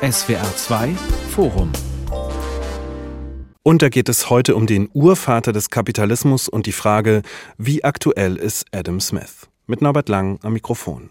[0.00, 0.94] SWR 2
[1.30, 1.72] Forum
[3.64, 7.22] und da geht es heute um den Urvater des Kapitalismus und die Frage,
[7.56, 9.48] wie aktuell ist Adam Smith?
[9.66, 11.10] Mit Norbert Lang am Mikrofon.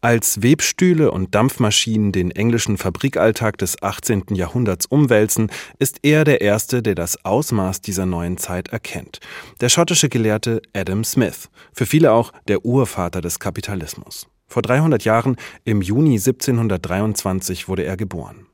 [0.00, 4.24] Als Webstühle und Dampfmaschinen den englischen Fabrikalltag des 18.
[4.30, 9.20] Jahrhunderts umwälzen, ist er der Erste, der das Ausmaß dieser neuen Zeit erkennt.
[9.60, 14.26] Der schottische Gelehrte Adam Smith, für viele auch der Urvater des Kapitalismus.
[14.46, 18.46] Vor 300 Jahren, im Juni 1723, wurde er geboren.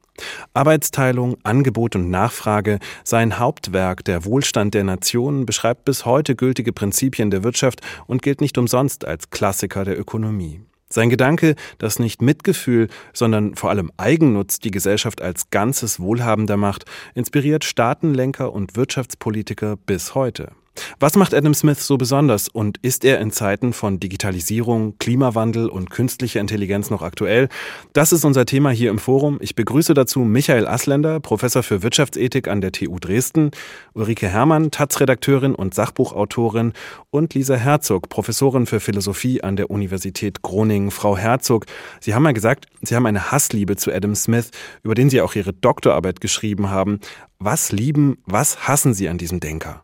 [0.54, 7.30] Arbeitsteilung, Angebot und Nachfrage, sein Hauptwerk Der Wohlstand der Nationen beschreibt bis heute gültige Prinzipien
[7.30, 10.60] der Wirtschaft und gilt nicht umsonst als Klassiker der Ökonomie.
[10.92, 16.84] Sein Gedanke, dass nicht Mitgefühl, sondern vor allem Eigennutz die Gesellschaft als Ganzes wohlhabender macht,
[17.14, 20.50] inspiriert Staatenlenker und Wirtschaftspolitiker bis heute.
[20.98, 25.90] Was macht Adam Smith so besonders und ist er in Zeiten von Digitalisierung, Klimawandel und
[25.90, 27.48] künstlicher Intelligenz noch aktuell?
[27.92, 29.38] Das ist unser Thema hier im Forum.
[29.40, 33.50] Ich begrüße dazu Michael Asländer, Professor für Wirtschaftsethik an der TU Dresden,
[33.94, 36.72] Ulrike Herrmann, Taz-Redakteurin und Sachbuchautorin
[37.10, 40.90] und Lisa Herzog, Professorin für Philosophie an der Universität Groningen.
[40.90, 41.66] Frau Herzog,
[42.00, 44.50] Sie haben ja gesagt, Sie haben eine Hassliebe zu Adam Smith,
[44.82, 47.00] über den Sie auch Ihre Doktorarbeit geschrieben haben.
[47.38, 49.82] Was lieben, was hassen Sie an diesem Denker?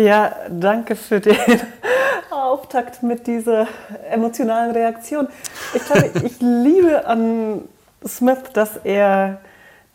[0.00, 1.36] Ja, danke für den
[2.30, 3.68] Auftakt mit dieser
[4.10, 5.28] emotionalen Reaktion.
[5.74, 7.68] Ich glaube, ich liebe an
[8.08, 9.42] Smith, dass er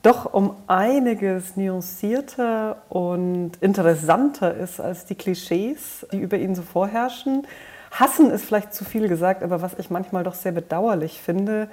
[0.04, 7.48] doch um einiges nuancierter und interessanter ist als die Klischees, die über ihn so vorherrschen.
[7.90, 11.68] Hassen ist vielleicht zu viel gesagt, aber was ich manchmal doch sehr bedauerlich finde,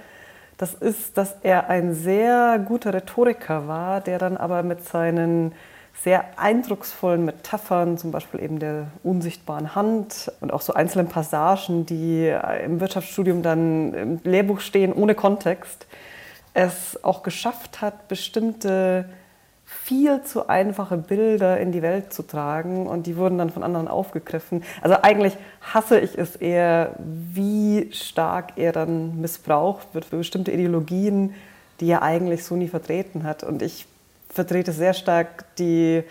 [0.57, 5.53] das ist, dass er ein sehr guter Rhetoriker war, der dann aber mit seinen
[5.95, 12.35] sehr eindrucksvollen Metaphern, zum Beispiel eben der unsichtbaren Hand und auch so einzelnen Passagen, die
[12.65, 15.87] im Wirtschaftsstudium dann im Lehrbuch stehen, ohne Kontext,
[16.55, 19.07] es auch geschafft hat, bestimmte
[19.65, 23.89] viel zu einfache Bilder in die Welt zu tragen und die wurden dann von anderen
[23.89, 24.63] aufgegriffen.
[24.83, 31.35] Also eigentlich hasse ich es eher, wie stark er dann missbraucht wird für bestimmte Ideologien,
[31.81, 33.45] die er eigentlich so nie vertreten hat.
[33.45, 33.87] Und ich
[34.33, 36.05] vertrete sehr stark die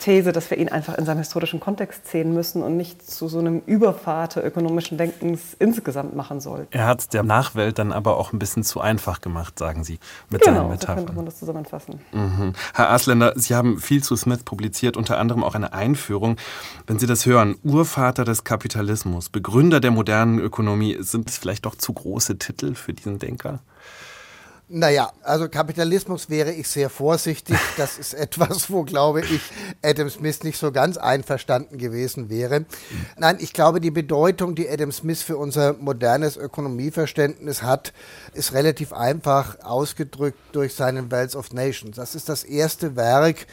[0.00, 3.38] These, dass wir ihn einfach in seinem historischen Kontext sehen müssen und nicht zu so
[3.38, 6.76] einem Übervater ökonomischen Denkens insgesamt machen sollten.
[6.76, 9.98] Er hat es der Nachwelt dann aber auch ein bisschen zu einfach gemacht, sagen Sie,
[10.30, 10.98] mit genau, seinen Metaphern.
[10.98, 12.00] so könnte man das zusammenfassen.
[12.12, 12.52] Mhm.
[12.74, 16.36] Herr Asländer, Sie haben viel zu Smith publiziert, unter anderem auch eine Einführung.
[16.86, 21.76] Wenn Sie das hören, Urvater des Kapitalismus, Begründer der modernen Ökonomie, sind es vielleicht doch
[21.76, 23.60] zu große Titel für diesen Denker?
[24.66, 27.58] Naja, also Kapitalismus wäre ich sehr vorsichtig.
[27.76, 29.42] Das ist etwas, wo, glaube ich,
[29.82, 32.64] Adam Smith nicht so ganz einverstanden gewesen wäre.
[33.18, 37.92] Nein, ich glaube, die Bedeutung, die Adam Smith für unser modernes Ökonomieverständnis hat,
[38.32, 41.96] ist relativ einfach ausgedrückt durch seinen Wealth of Nations.
[41.96, 43.46] Das ist das erste Werk,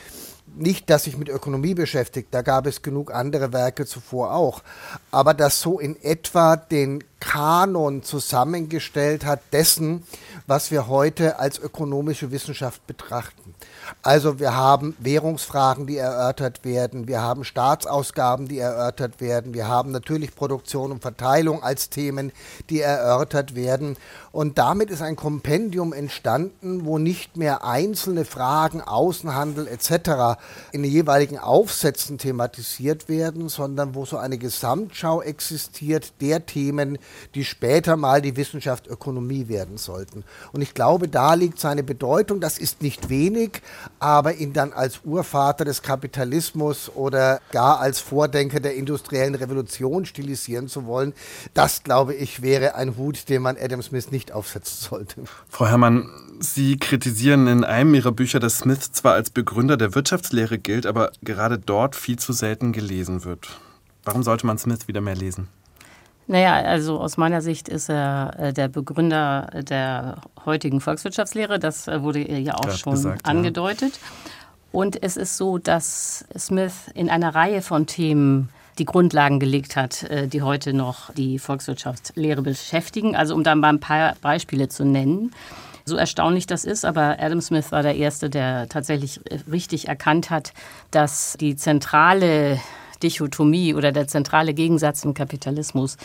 [0.55, 4.61] nicht, dass sich mit Ökonomie beschäftigt, da gab es genug andere Werke zuvor auch,
[5.09, 10.03] aber das so in etwa den Kanon zusammengestellt hat dessen,
[10.47, 13.55] was wir heute als ökonomische Wissenschaft betrachten.
[14.01, 19.91] Also wir haben Währungsfragen, die erörtert werden, wir haben Staatsausgaben, die erörtert werden, wir haben
[19.91, 22.31] natürlich Produktion und Verteilung als Themen,
[22.69, 23.97] die erörtert werden.
[24.31, 30.39] Und damit ist ein Kompendium entstanden, wo nicht mehr einzelne Fragen, Außenhandel etc.
[30.71, 36.97] in den jeweiligen Aufsätzen thematisiert werden, sondern wo so eine Gesamtschau existiert der Themen,
[37.35, 40.23] die später mal die Wissenschaft Ökonomie werden sollten.
[40.51, 42.39] Und ich glaube, da liegt seine Bedeutung.
[42.39, 43.61] Das ist nicht wenig,
[43.99, 50.67] aber ihn dann als Urvater des Kapitalismus oder gar als Vordenker der industriellen Revolution stilisieren
[50.67, 51.13] zu wollen,
[51.53, 55.23] das glaube ich wäre ein Hut, den man Adam Smith nicht aufsetzen sollte.
[55.49, 60.57] Frau Herrmann, Sie kritisieren in einem Ihrer Bücher, dass Smith zwar als Begründer der Wirtschaftslehre
[60.57, 63.59] gilt, aber gerade dort viel zu selten gelesen wird.
[64.03, 65.47] Warum sollte man Smith wieder mehr lesen?
[66.27, 71.59] Naja, also aus meiner Sicht ist er äh, der Begründer der heutigen Volkswirtschaftslehre.
[71.59, 73.93] Das äh, wurde ja auch schon gesagt, angedeutet.
[73.95, 74.31] Ja.
[74.71, 80.03] Und es ist so, dass Smith in einer Reihe von Themen die Grundlagen gelegt hat,
[80.03, 83.15] äh, die heute noch die Volkswirtschaftslehre beschäftigen.
[83.15, 85.31] Also um da mal ein paar Beispiele zu nennen.
[85.83, 89.19] So erstaunlich das ist, aber Adam Smith war der Erste, der tatsächlich
[89.51, 90.53] richtig erkannt hat,
[90.91, 92.59] dass die zentrale
[93.03, 95.97] Dichotomie oder der zentrale Gegensatz im Kapitalismus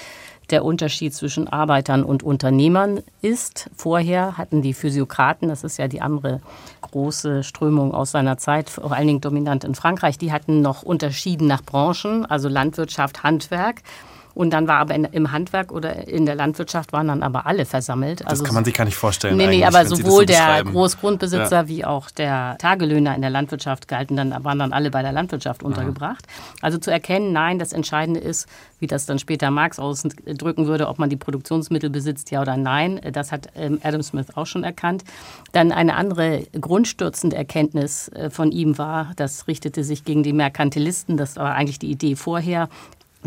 [0.50, 3.70] der Unterschied zwischen Arbeitern und Unternehmern ist.
[3.76, 6.40] Vorher hatten die Physiokraten, das ist ja die andere
[6.82, 11.46] große Strömung aus seiner Zeit, vor allen Dingen dominant in Frankreich, die hatten noch unterschieden
[11.46, 13.82] nach Branchen, also Landwirtschaft, Handwerk.
[14.36, 17.64] Und dann war aber in, im Handwerk oder in der Landwirtschaft waren dann aber alle
[17.64, 18.20] versammelt.
[18.20, 19.34] Das also kann man sich gar nicht vorstellen.
[19.34, 21.68] Nee, nee, aber sowohl so der Großgrundbesitzer ja.
[21.68, 25.62] wie auch der Tagelöhner in der Landwirtschaft galten dann, waren dann alle bei der Landwirtschaft
[25.62, 26.26] untergebracht.
[26.60, 28.46] Also zu erkennen, nein, das Entscheidende ist,
[28.78, 33.00] wie das dann später Marx ausdrücken würde, ob man die Produktionsmittel besitzt, ja oder nein.
[33.12, 35.02] Das hat ähm, Adam Smith auch schon erkannt.
[35.52, 41.16] Dann eine andere grundstürzende Erkenntnis äh, von ihm war, das richtete sich gegen die Merkantilisten,
[41.16, 42.68] das war eigentlich die Idee vorher,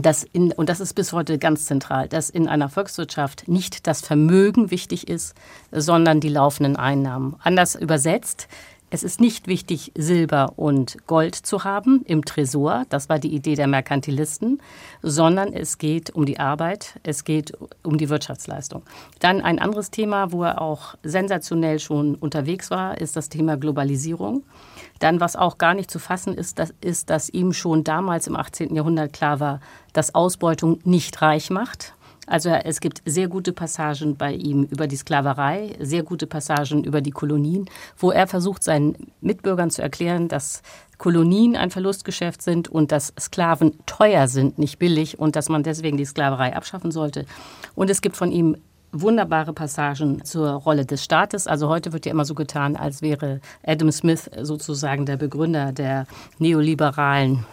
[0.01, 4.01] dass in, und das ist bis heute ganz zentral, dass in einer Volkswirtschaft nicht das
[4.01, 5.35] Vermögen wichtig ist,
[5.71, 7.35] sondern die laufenden Einnahmen.
[7.43, 8.47] Anders übersetzt,
[8.91, 13.55] es ist nicht wichtig, Silber und Gold zu haben im Tresor, das war die Idee
[13.55, 14.61] der Merkantilisten,
[15.01, 17.53] sondern es geht um die Arbeit, es geht
[17.83, 18.83] um die Wirtschaftsleistung.
[19.19, 24.43] Dann ein anderes Thema, wo er auch sensationell schon unterwegs war, ist das Thema Globalisierung.
[24.99, 28.35] Dann, was auch gar nicht zu fassen ist, das ist, dass ihm schon damals im
[28.35, 28.75] 18.
[28.75, 29.59] Jahrhundert klar war,
[29.93, 31.93] dass Ausbeutung nicht reich macht,
[32.29, 37.01] also es gibt sehr gute Passagen bei ihm über die Sklaverei, sehr gute Passagen über
[37.01, 37.65] die Kolonien,
[37.97, 40.61] wo er versucht, seinen Mitbürgern zu erklären, dass
[40.99, 45.97] Kolonien ein Verlustgeschäft sind und dass Sklaven teuer sind, nicht billig und dass man deswegen
[45.97, 47.25] die Sklaverei abschaffen sollte.
[47.73, 48.57] Und es gibt von ihm
[48.91, 51.47] wunderbare Passagen zur Rolle des Staates.
[51.47, 56.05] Also heute wird ja immer so getan, als wäre Adam Smith sozusagen der Begründer der
[56.37, 57.45] neoliberalen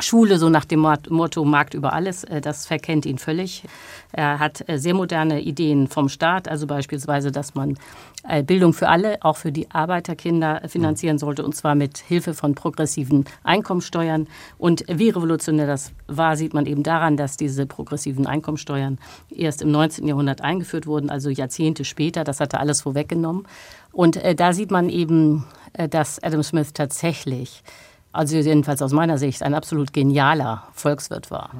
[0.00, 3.64] Schule, so nach dem Motto Markt über alles, äh, das verkennt ihn völlig.
[4.12, 7.76] Er hat äh, sehr moderne Ideen vom Staat, also beispielsweise, dass man
[8.28, 12.54] äh, Bildung für alle, auch für die Arbeiterkinder finanzieren sollte, und zwar mit Hilfe von
[12.54, 14.28] progressiven Einkommensteuern.
[14.56, 18.98] Und wie revolutionär das war, sieht man eben daran, dass diese progressiven Einkommensteuern
[19.30, 20.06] erst im 19.
[20.06, 22.24] Jahrhundert eingeführt wurden, also Jahrzehnte später.
[22.24, 23.46] Das hatte alles vorweggenommen.
[23.92, 25.44] Und da sieht man eben,
[25.90, 27.62] dass Adam Smith tatsächlich
[28.12, 31.50] also jedenfalls aus meiner Sicht, ein absolut genialer Volkswirt war.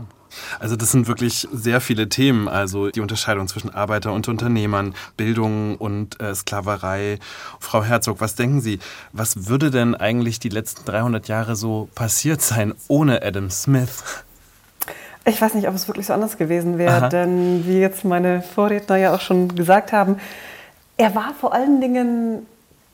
[0.60, 5.76] Also das sind wirklich sehr viele Themen, also die Unterscheidung zwischen Arbeiter und Unternehmern, Bildung
[5.76, 7.18] und äh, Sklaverei.
[7.60, 8.78] Frau Herzog, was denken Sie,
[9.12, 14.24] was würde denn eigentlich die letzten 300 Jahre so passiert sein ohne Adam Smith?
[15.24, 18.96] Ich weiß nicht, ob es wirklich so anders gewesen wäre, denn wie jetzt meine Vorredner
[18.96, 20.16] ja auch schon gesagt haben,
[20.96, 22.46] er war vor allen Dingen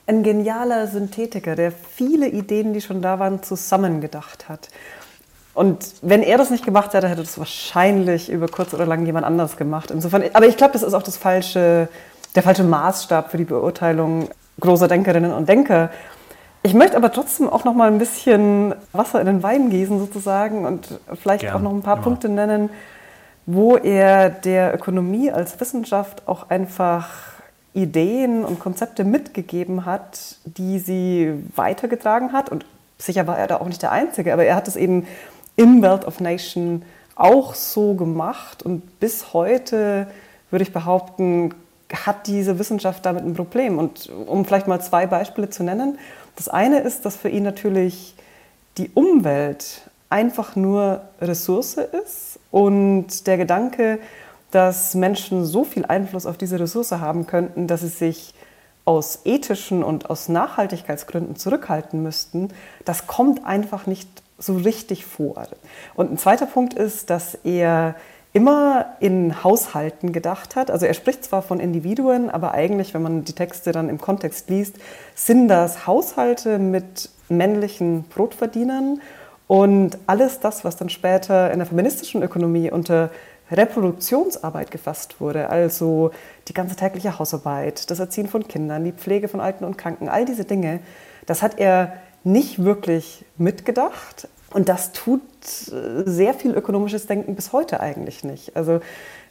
[0.06, 4.68] ein genialer Synthetiker, der viele Ideen, die schon da waren, zusammengedacht hat.
[5.54, 9.24] Und wenn er das nicht gemacht hätte, hätte das wahrscheinlich über kurz oder lang jemand
[9.24, 9.90] anders gemacht.
[9.90, 11.88] Insofern, aber ich glaube, das ist auch das falsche,
[12.34, 14.28] der falsche Maßstab für die Beurteilung
[14.60, 15.90] großer Denkerinnen und Denker.
[16.62, 20.66] Ich möchte aber trotzdem auch noch mal ein bisschen Wasser in den Wein gießen sozusagen
[20.66, 22.04] und vielleicht Gern, auch noch ein paar immer.
[22.04, 22.70] Punkte nennen,
[23.46, 27.33] wo er der Ökonomie als Wissenschaft auch einfach
[27.74, 32.48] Ideen und Konzepte mitgegeben hat, die sie weitergetragen hat.
[32.48, 32.64] Und
[32.98, 35.06] sicher war er da auch nicht der Einzige, aber er hat es eben
[35.56, 36.82] im Wealth of Nation
[37.16, 38.62] auch so gemacht.
[38.62, 40.06] Und bis heute
[40.50, 41.52] würde ich behaupten,
[42.06, 43.78] hat diese Wissenschaft damit ein Problem.
[43.78, 45.98] Und um vielleicht mal zwei Beispiele zu nennen.
[46.36, 48.14] Das eine ist, dass für ihn natürlich
[48.78, 53.98] die Umwelt einfach nur Ressource ist und der Gedanke,
[54.54, 58.34] dass Menschen so viel Einfluss auf diese Ressource haben könnten, dass sie sich
[58.84, 62.48] aus ethischen und aus Nachhaltigkeitsgründen zurückhalten müssten,
[62.84, 64.08] das kommt einfach nicht
[64.38, 65.46] so richtig vor.
[65.94, 67.94] Und ein zweiter Punkt ist, dass er
[68.32, 70.70] immer in Haushalten gedacht hat.
[70.70, 74.50] Also er spricht zwar von Individuen, aber eigentlich, wenn man die Texte dann im Kontext
[74.50, 74.76] liest,
[75.14, 79.00] sind das Haushalte mit männlichen Brotverdienern
[79.46, 83.10] und alles das, was dann später in der feministischen Ökonomie unter
[83.56, 86.10] Reproduktionsarbeit gefasst wurde, also
[86.48, 90.24] die ganze tägliche Hausarbeit, das Erziehen von Kindern, die Pflege von Alten und Kranken, all
[90.24, 90.80] diese Dinge,
[91.26, 91.94] das hat er
[92.24, 94.28] nicht wirklich mitgedacht.
[94.52, 95.20] Und das tut
[95.72, 98.56] äh, sehr viel ökonomisches Denken bis heute eigentlich nicht.
[98.56, 98.80] Also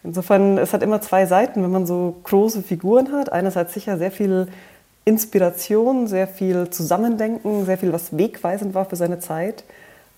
[0.03, 3.31] insofern, es hat immer zwei Seiten, wenn man so große Figuren hat.
[3.31, 4.47] Einerseits sicher sehr viel
[5.05, 9.63] Inspiration, sehr viel Zusammendenken, sehr viel, was wegweisend war für seine Zeit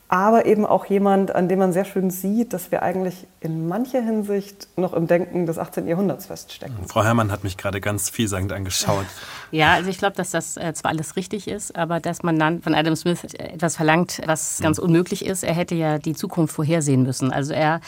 [0.08, 4.02] aber eben auch jemand, an dem man sehr schön sieht, dass wir eigentlich in mancher
[4.02, 5.88] Hinsicht noch im Denken des 18.
[5.88, 6.76] Jahrhunderts feststecken.
[6.86, 9.06] Frau Herrmann hat mich gerade ganz vielsagend angeschaut.
[9.52, 12.62] Ja, also ich glaube, dass das äh, zwar alles richtig ist, aber dass man dann
[12.62, 15.44] von Adam Smith etwas verlangt, was ganz unmöglich ist.
[15.44, 17.32] Er hätte ja die Zukunft vorhersehen müssen.
[17.32, 17.80] Also er,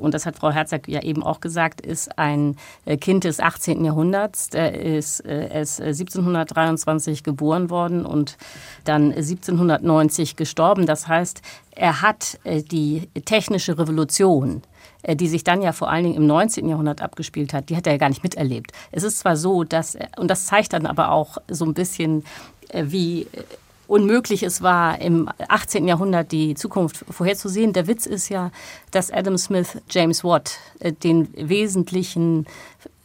[0.00, 3.84] und das hat Frau Herzog ja eben auch gesagt, ist ein äh, Kind des 18.
[3.84, 4.48] Jahrhunderts.
[4.52, 8.36] Er ist, er ist 1723 geboren worden und
[8.84, 10.84] dann 1790 gestorben.
[10.84, 14.62] Das heißt, er hat äh, die technische Revolution,
[15.02, 16.68] äh, die sich dann ja vor allen Dingen im 19.
[16.68, 18.72] Jahrhundert abgespielt hat, die hat er ja gar nicht miterlebt.
[18.90, 22.24] Es ist zwar so, dass, und das zeigt dann aber auch so ein bisschen,
[22.68, 23.26] äh, wie
[23.86, 25.88] unmöglich es war, im 18.
[25.88, 27.72] Jahrhundert die Zukunft vorherzusehen.
[27.72, 28.50] Der Witz ist ja,
[28.90, 30.58] dass Adam Smith James Watt
[31.02, 32.44] den wesentlichen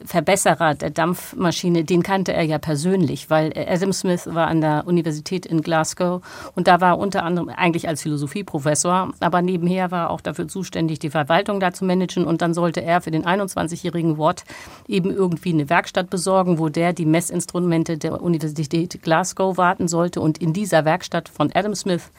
[0.05, 5.45] Verbesserer der Dampfmaschine, den kannte er ja persönlich, weil Adam Smith war an der Universität
[5.45, 6.21] in Glasgow
[6.55, 10.47] und da war er unter anderem eigentlich als Philosophieprofessor, aber nebenher war er auch dafür
[10.47, 14.43] zuständig, die Verwaltung da zu managen und dann sollte er für den 21-jährigen Watt
[14.87, 20.37] eben irgendwie eine Werkstatt besorgen, wo der die Messinstrumente der Universität Glasgow warten sollte und
[20.37, 22.11] in dieser Werkstatt von Adam Smith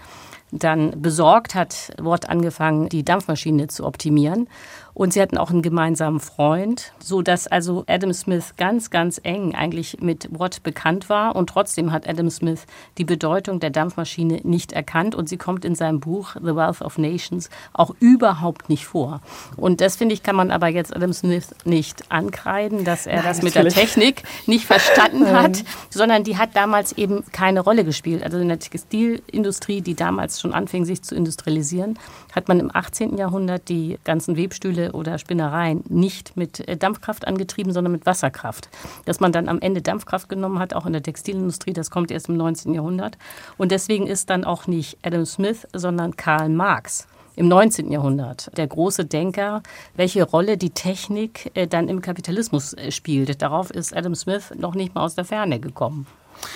[0.54, 4.48] dann besorgt hat Watt angefangen, die Dampfmaschine zu optimieren.
[4.94, 9.54] Und sie hatten auch einen gemeinsamen Freund, so dass also Adam Smith ganz, ganz eng
[9.54, 11.34] eigentlich mit Watt bekannt war.
[11.34, 12.64] Und trotzdem hat Adam Smith
[12.96, 15.16] die Bedeutung der Dampfmaschine nicht erkannt.
[15.16, 19.20] Und sie kommt in seinem Buch The Wealth of Nations auch überhaupt nicht vor.
[19.56, 23.24] Und das finde ich, kann man aber jetzt Adam Smith nicht ankreiden, dass er Nein,
[23.24, 23.74] das mit natürlich.
[23.74, 28.22] der Technik nicht verstanden hat, sondern die hat damals eben keine Rolle gespielt.
[28.22, 31.98] Also in der Textilindustrie, die damals schon anfing, sich zu industrialisieren,
[32.32, 33.16] hat man im 18.
[33.16, 38.68] Jahrhundert die ganzen Webstühle oder Spinnereien nicht mit äh, Dampfkraft angetrieben, sondern mit Wasserkraft.
[39.04, 42.28] Dass man dann am Ende Dampfkraft genommen hat, auch in der Textilindustrie, das kommt erst
[42.28, 42.74] im 19.
[42.74, 43.18] Jahrhundert.
[43.56, 47.90] Und deswegen ist dann auch nicht Adam Smith, sondern Karl Marx im 19.
[47.90, 49.62] Jahrhundert, der große Denker,
[49.96, 53.42] welche Rolle die Technik äh, dann im Kapitalismus äh, spielt.
[53.42, 56.06] Darauf ist Adam Smith noch nicht mal aus der Ferne gekommen.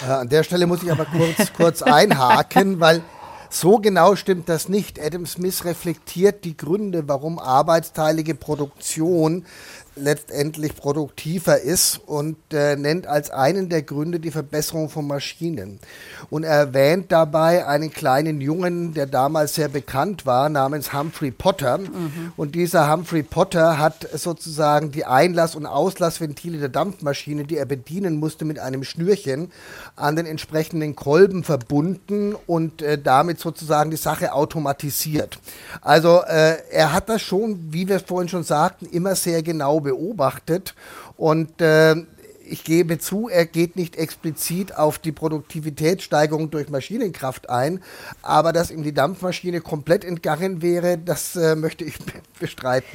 [0.06, 3.02] an der Stelle muss ich aber kurz, kurz einhaken, weil
[3.50, 5.00] so genau stimmt das nicht.
[5.00, 9.46] Adam Smith reflektiert die Gründe, warum arbeitsteilige Produktion
[10.00, 15.78] letztendlich produktiver ist und äh, nennt als einen der Gründe die Verbesserung von Maschinen.
[16.30, 21.78] Und er erwähnt dabei einen kleinen Jungen, der damals sehr bekannt war, namens Humphrey Potter.
[21.78, 22.32] Mhm.
[22.36, 28.16] Und dieser Humphrey Potter hat sozusagen die Einlass- und Auslassventile der Dampfmaschine, die er bedienen
[28.16, 29.50] musste, mit einem Schnürchen
[29.96, 35.38] an den entsprechenden Kolben verbunden und äh, damit sozusagen die Sache automatisiert.
[35.80, 40.74] Also äh, er hat das schon, wie wir vorhin schon sagten, immer sehr genau beobachtet
[41.16, 41.96] und äh,
[42.50, 47.82] ich gebe zu, er geht nicht explizit auf die Produktivitätssteigerung durch Maschinenkraft ein,
[48.22, 51.98] aber dass ihm die Dampfmaschine komplett entgangen wäre, das äh, möchte ich
[52.40, 52.88] bestreiten.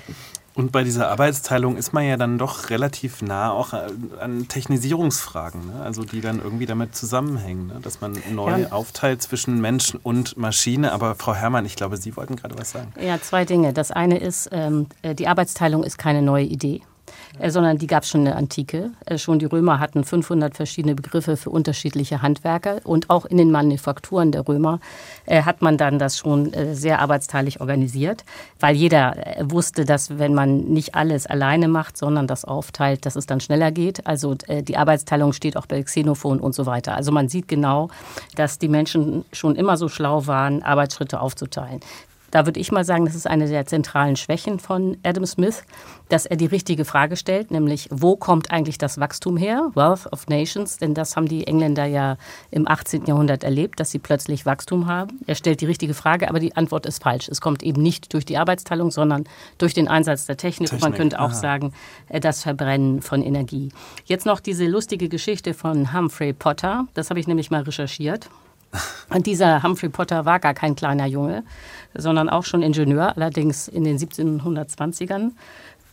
[0.55, 3.73] Und bei dieser Arbeitsteilung ist man ja dann doch relativ nah auch
[4.19, 5.81] an Technisierungsfragen, ne?
[5.83, 7.79] also die dann irgendwie damit zusammenhängen, ne?
[7.81, 8.71] dass man neu ja.
[8.71, 10.91] aufteilt zwischen Mensch und Maschine.
[10.91, 12.93] Aber Frau Herrmann, ich glaube, Sie wollten gerade was sagen.
[13.01, 13.73] Ja, zwei Dinge.
[13.73, 16.81] Das eine ist, ähm, äh, die Arbeitsteilung ist keine neue Idee.
[17.39, 18.91] Äh, sondern die gab es schon in der Antike.
[19.05, 23.51] Äh, schon die Römer hatten 500 verschiedene Begriffe für unterschiedliche Handwerker und auch in den
[23.51, 24.79] Manufakturen der Römer
[25.25, 28.23] äh, hat man dann das schon sehr arbeitsteilig organisiert,
[28.59, 33.25] weil jeder wusste, dass wenn man nicht alles alleine macht, sondern das aufteilt, dass es
[33.25, 34.05] dann schneller geht.
[34.05, 36.95] Also die Arbeitsteilung steht auch bei Xenophon und so weiter.
[36.95, 37.89] Also man sieht genau,
[38.35, 41.79] dass die Menschen schon immer so schlau waren, Arbeitsschritte aufzuteilen.
[42.33, 45.63] Da würde ich mal sagen, das ist eine der zentralen Schwächen von Adam Smith,
[46.09, 49.69] dass er die richtige Frage stellt, nämlich wo kommt eigentlich das Wachstum her?
[49.75, 52.17] Wealth of Nations, denn das haben die Engländer ja
[52.49, 53.05] im 18.
[53.05, 55.19] Jahrhundert erlebt, dass sie plötzlich Wachstum haben.
[55.27, 57.29] Er stellt die richtige Frage, aber die Antwort ist falsch.
[57.29, 59.25] Es kommt eben nicht durch die Arbeitsteilung, sondern
[59.59, 60.69] durch den Einsatz der Technik.
[60.69, 60.81] Technik.
[60.81, 61.35] Man könnte auch Aha.
[61.35, 61.73] sagen,
[62.09, 63.69] äh, das Verbrennen von Energie.
[64.05, 66.87] Jetzt noch diese lustige Geschichte von Humphrey Potter.
[66.95, 68.27] Das habe ich nämlich mal recherchiert.
[69.09, 71.43] Und dieser Humphrey Potter war gar kein kleiner Junge,
[71.93, 75.31] sondern auch schon Ingenieur, allerdings in den 1720ern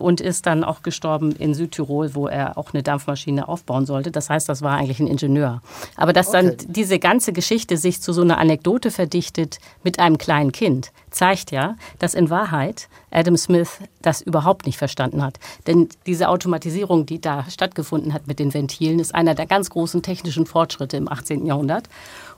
[0.00, 4.11] und ist dann auch gestorben in Südtirol, wo er auch eine Dampfmaschine aufbauen sollte.
[4.11, 5.62] Das heißt, das war eigentlich ein Ingenieur.
[5.97, 6.57] Aber dass okay.
[6.57, 11.50] dann diese ganze Geschichte sich zu so einer Anekdote verdichtet mit einem kleinen Kind, zeigt
[11.50, 15.38] ja, dass in Wahrheit Adam Smith das überhaupt nicht verstanden hat.
[15.66, 20.02] Denn diese Automatisierung, die da stattgefunden hat mit den Ventilen, ist einer der ganz großen
[20.02, 21.45] technischen Fortschritte im 18.
[21.45, 21.88] Jahrhundert.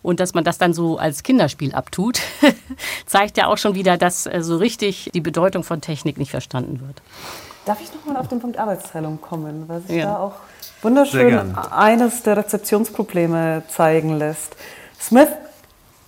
[0.02, 2.20] Und dass man das dann so als Kinderspiel abtut,
[3.06, 6.80] zeigt ja auch schon wieder, dass äh, so richtig die Bedeutung von Technik nicht verstanden
[6.80, 7.00] wird.
[7.64, 10.06] Darf ich nochmal auf den Punkt Arbeitsteilung kommen, weil sich ja.
[10.06, 10.34] da auch
[10.82, 14.56] wunderschön eines der Rezeptionsprobleme zeigen lässt.
[15.00, 15.28] Smith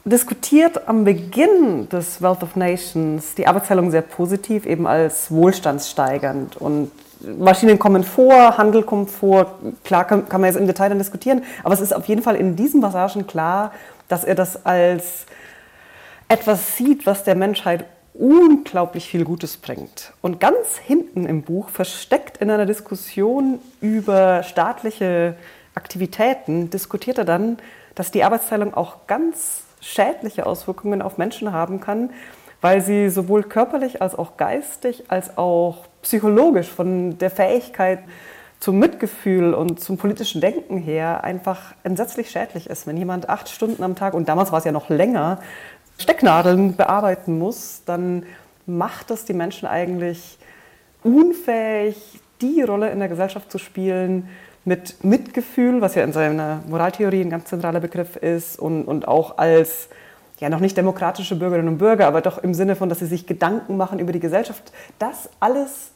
[0.05, 6.91] diskutiert am Beginn des Wealth of Nations die Arbeitsteilung sehr positiv, eben als wohlstandssteigernd und
[7.39, 9.59] Maschinen kommen vor, Handel kommt vor.
[9.85, 12.37] Klar kann, kann man jetzt im Detail dann diskutieren, aber es ist auf jeden Fall
[12.37, 13.73] in diesen Passagen klar,
[14.09, 15.25] dass er das als
[16.29, 17.85] etwas sieht, was der Menschheit
[18.15, 20.13] unglaublich viel Gutes bringt.
[20.23, 25.37] Und ganz hinten im Buch, versteckt in einer Diskussion über staatliche
[25.75, 27.59] Aktivitäten, diskutiert er dann,
[27.97, 32.11] dass die Arbeitsteilung auch ganz schädliche Auswirkungen auf Menschen haben kann,
[32.61, 37.99] weil sie sowohl körperlich als auch geistig als auch psychologisch von der Fähigkeit
[38.61, 42.87] zum Mitgefühl und zum politischen Denken her einfach entsetzlich schädlich ist.
[42.87, 45.41] Wenn jemand acht Stunden am Tag, und damals war es ja noch länger,
[45.99, 48.25] Stecknadeln bearbeiten muss, dann
[48.67, 50.39] macht das die Menschen eigentlich
[51.03, 54.29] unfähig, die Rolle in der Gesellschaft zu spielen,
[54.65, 59.39] mit Mitgefühl, was ja in seiner Moraltheorie ein ganz zentraler Begriff ist, und, und auch
[59.39, 59.89] als
[60.41, 63.27] ja noch nicht demokratische Bürgerinnen und Bürger, aber doch im Sinne von, dass sie sich
[63.27, 64.73] Gedanken machen über die Gesellschaft.
[64.99, 65.91] Das alles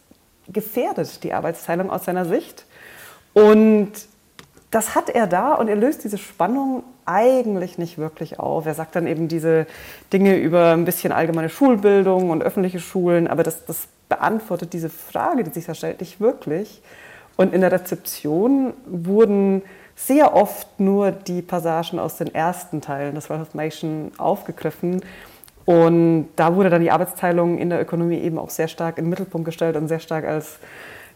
[0.48, 2.64] gefährdet die Arbeitsteilung aus seiner Sicht.
[3.32, 3.92] Und
[4.70, 8.66] das hat er da und er löst diese Spannung eigentlich nicht wirklich auf.
[8.66, 9.66] Er sagt dann eben diese
[10.12, 15.44] Dinge über ein bisschen allgemeine Schulbildung und öffentliche Schulen, aber das, das beantwortet diese Frage,
[15.44, 16.82] die sich da stellt, nicht wirklich.
[17.36, 19.62] Und in der Rezeption wurden
[19.94, 25.02] sehr oft nur die Passagen aus den ersten Teilen des Wealth of Nation aufgegriffen.
[25.64, 29.10] Und da wurde dann die Arbeitsteilung in der Ökonomie eben auch sehr stark in den
[29.10, 30.58] Mittelpunkt gestellt und sehr stark als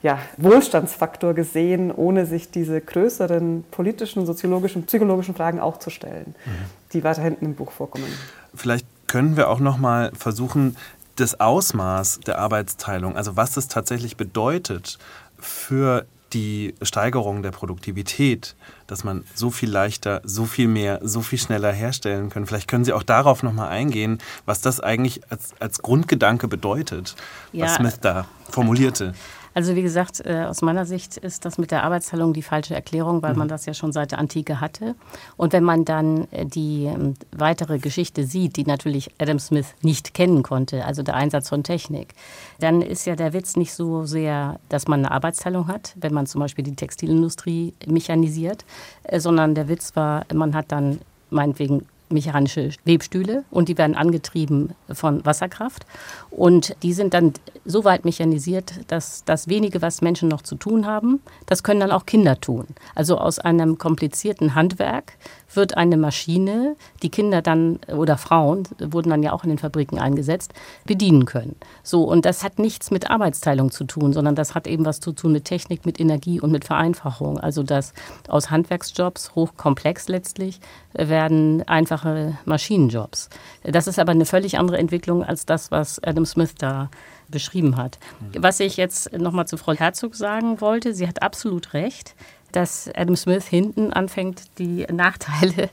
[0.02, 6.50] ja, Wohlstandsfaktor gesehen, ohne sich diese größeren politischen, soziologischen, psychologischen Fragen auch zu stellen, mhm.
[6.92, 8.06] die weiter hinten im Buch vorkommen.
[8.54, 10.76] Vielleicht können wir auch noch mal versuchen,
[11.16, 14.99] das Ausmaß der Arbeitsteilung, also was das tatsächlich bedeutet
[15.38, 18.56] für die Steigerung der Produktivität,
[18.87, 22.47] dass man so viel leichter, so viel mehr, so viel schneller herstellen kann.
[22.47, 27.16] Vielleicht können Sie auch darauf nochmal eingehen, was das eigentlich als, als Grundgedanke bedeutet,
[27.52, 27.66] ja.
[27.66, 29.12] was Smith da formulierte.
[29.54, 33.23] Also wie gesagt, äh, aus meiner Sicht ist das mit der Arbeitsteilung die falsche Erklärung,
[33.23, 33.40] weil mhm.
[33.40, 34.94] man das ja schon seit der Antike hatte.
[35.37, 40.14] Und wenn man dann äh, die ähm, weitere Geschichte sieht, die natürlich Adam Smith nicht
[40.14, 42.14] kennen konnte, also der Einsatz von Technik,
[42.61, 46.26] dann ist ja der Witz nicht so sehr, dass man eine Arbeitsteilung hat, wenn man
[46.26, 48.64] zum Beispiel die Textilindustrie mechanisiert,
[49.04, 54.75] äh, sondern der Witz war, man hat dann meinetwegen mechanische Webstühle und die werden angetrieben
[54.92, 55.87] von Wasserkraft.
[56.31, 57.33] Und die sind dann
[57.64, 61.90] so weit mechanisiert, dass das wenige, was Menschen noch zu tun haben, das können dann
[61.90, 62.66] auch Kinder tun.
[62.95, 65.14] Also aus einem komplizierten Handwerk
[65.54, 69.99] wird eine Maschine, die Kinder dann oder Frauen wurden dann ja auch in den Fabriken
[69.99, 70.52] eingesetzt,
[70.87, 71.57] bedienen können.
[71.83, 75.12] So und das hat nichts mit Arbeitsteilung zu tun, sondern das hat eben was zu
[75.12, 77.38] tun mit Technik, mit Energie und mit Vereinfachung.
[77.38, 77.92] Also dass
[78.28, 80.61] aus Handwerksjobs hochkomplex letztlich
[80.95, 81.62] werden
[82.02, 83.29] einfache Maschinenjobs.
[83.62, 86.90] Das ist aber eine völlig andere Entwicklung als das, was Adam Smith da
[87.29, 87.98] beschrieben hat.
[88.37, 92.14] Was ich jetzt nochmal zu Frau Herzog sagen wollte, sie hat absolut recht
[92.53, 95.70] dass Adam Smith hinten anfängt, die Nachteile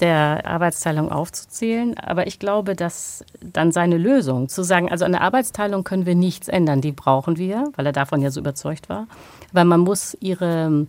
[0.00, 1.96] der Arbeitsteilung aufzuzählen.
[1.98, 6.14] Aber ich glaube, dass dann seine Lösung, zu sagen, also an der Arbeitsteilung können wir
[6.14, 9.06] nichts ändern, die brauchen wir, weil er davon ja so überzeugt war,
[9.52, 10.86] weil man muss ihre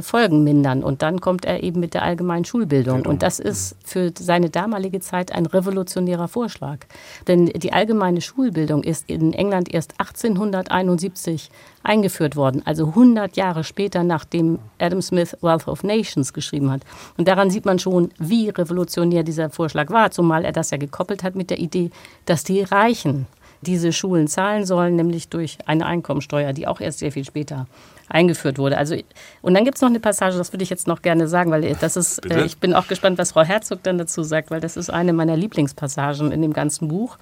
[0.00, 0.82] Folgen mindern.
[0.84, 3.06] Und dann kommt er eben mit der allgemeinen Schulbildung.
[3.06, 6.78] Und das ist für seine damalige Zeit ein revolutionärer Vorschlag.
[7.26, 11.50] Denn die allgemeine Schulbildung ist in England erst 1871
[11.82, 16.82] eingeführt worden, also 100 Jahre später, nachdem Adam Smith Wealth of Nations geschrieben hat.
[17.16, 21.22] Und daran sieht man schon, wie revolutionär dieser Vorschlag war, zumal er das ja gekoppelt
[21.22, 21.90] hat mit der Idee,
[22.26, 23.26] dass die Reichen
[23.62, 27.66] diese Schulen zahlen sollen, nämlich durch eine Einkommensteuer, die auch erst sehr viel später
[28.10, 28.76] eingeführt wurde.
[28.76, 28.96] Also,
[29.42, 31.74] und dann gibt es noch eine Passage, das würde ich jetzt noch gerne sagen, weil
[31.80, 34.76] das ist, äh, ich bin auch gespannt, was Frau Herzog dann dazu sagt, weil das
[34.76, 37.18] ist eine meiner Lieblingspassagen in dem ganzen Buch.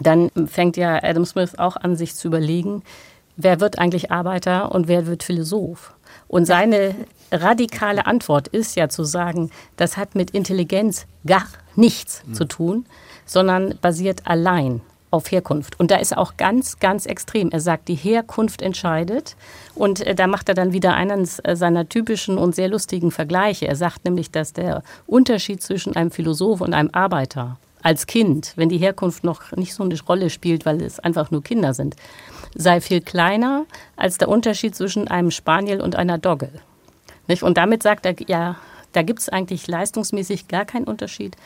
[0.00, 2.82] Dann fängt ja Adam Smith auch an, sich zu überlegen,
[3.36, 5.94] wer wird eigentlich Arbeiter und wer wird Philosoph?
[6.28, 6.94] Und seine
[7.32, 12.34] radikale Antwort ist ja zu sagen, das hat mit Intelligenz gar nichts mhm.
[12.34, 12.86] zu tun,
[13.26, 15.78] sondern basiert allein auf Herkunft.
[15.80, 17.50] Und da ist er auch ganz, ganz extrem.
[17.50, 19.36] Er sagt, die Herkunft entscheidet.
[19.74, 23.66] Und äh, da macht er dann wieder einen äh, seiner typischen und sehr lustigen Vergleiche.
[23.66, 28.68] Er sagt nämlich, dass der Unterschied zwischen einem Philosoph und einem Arbeiter als Kind, wenn
[28.68, 31.94] die Herkunft noch nicht so eine Rolle spielt, weil es einfach nur Kinder sind,
[32.54, 33.66] sei viel kleiner
[33.96, 36.50] als der Unterschied zwischen einem Spaniel und einer Dogge.
[37.42, 38.56] Und damit sagt er, ja,
[38.92, 41.36] da gibt es eigentlich leistungsmäßig gar keinen Unterschied.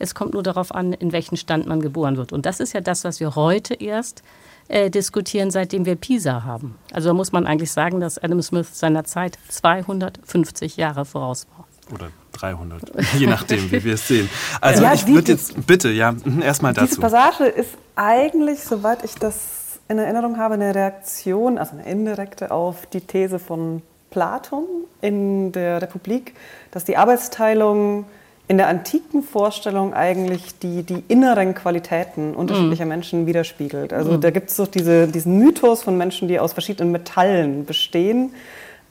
[0.00, 2.32] Es kommt nur darauf an, in welchen Stand man geboren wird.
[2.32, 4.22] Und das ist ja das, was wir heute erst
[4.68, 6.76] äh, diskutieren, seitdem wir PISA haben.
[6.92, 11.66] Also da muss man eigentlich sagen, dass Adam Smith seiner Zeit 250 Jahre voraus war.
[11.92, 12.82] Oder 300,
[13.18, 14.30] je nachdem, wie wir es sehen.
[14.60, 16.86] Also ja, ich würde jetzt, bitte, ja, mhm, erstmal dazu.
[16.86, 22.50] Diese Passage ist eigentlich, soweit ich das in Erinnerung habe, eine Reaktion, also eine indirekte
[22.50, 24.64] auf die These von Platon
[25.00, 26.34] in der Republik,
[26.70, 28.04] dass die Arbeitsteilung
[28.50, 32.88] in der antiken Vorstellung eigentlich die, die inneren Qualitäten unterschiedlicher mhm.
[32.88, 33.92] Menschen widerspiegelt.
[33.92, 34.22] Also mhm.
[34.22, 38.34] da gibt es doch diese, diesen Mythos von Menschen, die aus verschiedenen Metallen bestehen.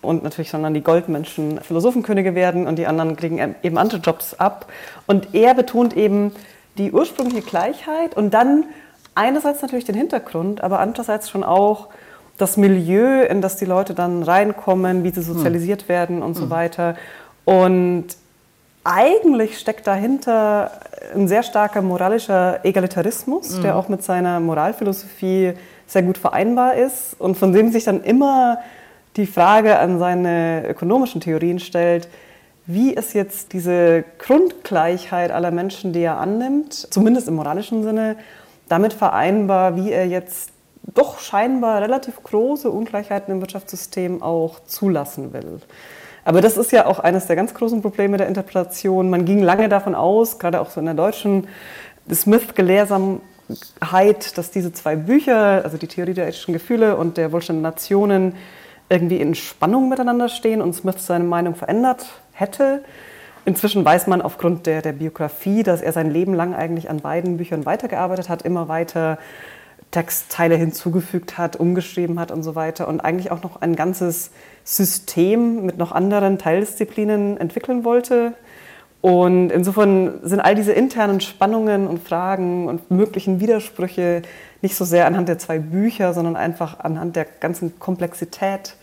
[0.02, 4.34] Und natürlich sollen dann die Goldmenschen Philosophenkönige werden und die anderen kriegen eben andere Jobs
[4.34, 4.72] ab.
[5.08, 6.32] Und er betont eben
[6.78, 8.63] die ursprüngliche Gleichheit und dann
[9.13, 11.89] einerseits natürlich den Hintergrund, aber andererseits schon auch
[12.38, 15.89] das Milieu, in das die Leute dann reinkommen, wie sie sozialisiert hm.
[15.89, 16.95] werden und so weiter.
[17.43, 18.06] Und
[18.89, 20.71] eigentlich steckt dahinter
[21.13, 23.62] ein sehr starker moralischer Egalitarismus, hm.
[23.62, 25.54] der auch mit seiner Moralphilosophie
[25.88, 28.60] sehr gut vereinbar ist und von dem sich dann immer
[29.15, 32.08] die Frage an seine ökonomischen Theorien stellt,
[32.65, 38.15] wie ist jetzt diese Grundgleichheit aller Menschen, die er annimmt, zumindest im moralischen Sinne,
[38.67, 40.52] damit vereinbar, wie er jetzt
[40.93, 45.60] doch scheinbar relativ große Ungleichheiten im Wirtschaftssystem auch zulassen will.
[46.26, 49.10] Aber das ist ja auch eines der ganz großen Probleme der Interpretation.
[49.10, 51.48] Man ging lange davon aus, gerade auch so in der deutschen
[52.12, 57.72] Smith-Gelehrsamkeit, dass diese zwei Bücher, also die Theorie der ethischen Gefühle und der Wohlstand der
[57.72, 58.36] Nationen,
[58.90, 62.84] irgendwie in Spannung miteinander stehen und Smith seine Meinung verändert hätte.
[63.46, 67.38] Inzwischen weiß man aufgrund der, der Biografie, dass er sein Leben lang eigentlich an beiden
[67.38, 69.18] Büchern weitergearbeitet hat, immer weiter
[69.92, 74.32] Textteile hinzugefügt hat, umgeschrieben hat und so weiter und eigentlich auch noch ein ganzes
[74.70, 78.34] System mit noch anderen Teildisziplinen entwickeln wollte.
[79.02, 84.22] Und insofern sind all diese internen Spannungen und Fragen und möglichen Widersprüche
[84.62, 88.76] nicht so sehr anhand der zwei Bücher, sondern einfach anhand der ganzen Komplexität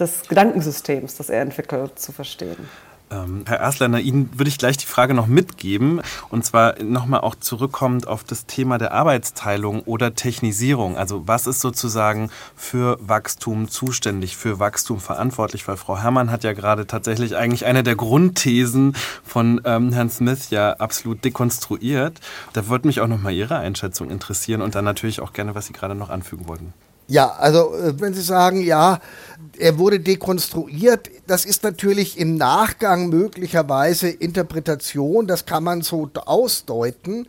[0.00, 2.68] des Gedankensystems, das er entwickelt, zu verstehen.
[3.10, 6.00] Ähm, Herr Ersleiner, Ihnen würde ich gleich die Frage noch mitgeben.
[6.30, 10.96] Und zwar nochmal auch zurückkommend auf das Thema der Arbeitsteilung oder Technisierung.
[10.96, 15.66] Also was ist sozusagen für Wachstum zuständig, für Wachstum verantwortlich?
[15.68, 18.94] Weil Frau Herrmann hat ja gerade tatsächlich eigentlich eine der Grundthesen
[19.24, 22.20] von ähm, Herrn Smith ja absolut dekonstruiert.
[22.52, 25.72] Da würde mich auch nochmal Ihre Einschätzung interessieren und dann natürlich auch gerne, was Sie
[25.72, 26.72] gerade noch anfügen wollten.
[27.08, 29.00] Ja, also äh, wenn Sie sagen, ja,
[29.58, 37.26] er wurde dekonstruiert, das ist natürlich im Nachgang möglicherweise Interpretation, das kann man so ausdeuten,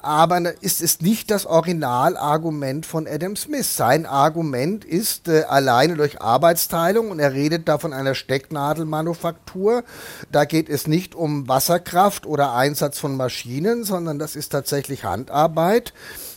[0.00, 3.76] aber ist es nicht das Originalargument von Adam Smith.
[3.76, 9.84] Sein Argument ist äh, alleine durch Arbeitsteilung und er redet da von einer Stecknadelmanufaktur.
[10.32, 15.92] Da geht es nicht um Wasserkraft oder Einsatz von Maschinen, sondern das ist tatsächlich Handarbeit.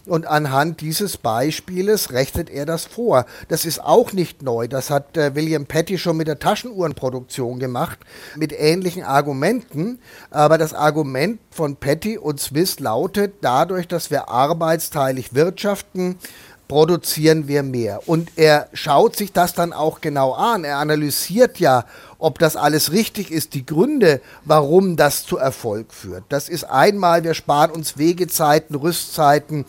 [0.05, 3.25] Und anhand dieses Beispieles rechnet er das vor.
[3.47, 4.67] Das ist auch nicht neu.
[4.67, 7.99] Das hat äh, William Petty schon mit der Taschenuhrenproduktion gemacht,
[8.35, 9.99] mit ähnlichen Argumenten.
[10.29, 16.17] Aber das Argument von Petty und Smith lautet, dadurch, dass wir arbeitsteilig wirtschaften,
[16.67, 18.07] produzieren wir mehr.
[18.07, 20.63] Und er schaut sich das dann auch genau an.
[20.63, 21.85] Er analysiert ja,
[22.23, 26.23] ob das alles richtig ist, die Gründe, warum das zu Erfolg führt.
[26.29, 29.65] Das ist einmal, wir sparen uns Wegezeiten, Rüstzeiten.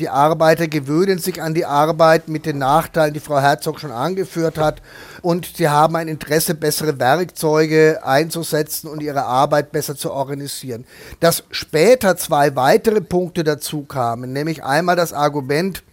[0.00, 4.58] Die Arbeiter gewöhnen sich an die Arbeit mit den Nachteilen, die Frau Herzog schon angeführt
[4.58, 4.82] hat.
[5.22, 10.84] Und sie haben ein Interesse, bessere Werkzeuge einzusetzen und ihre Arbeit besser zu organisieren.
[11.20, 15.84] Dass später zwei weitere Punkte dazu kamen, nämlich einmal das Argument,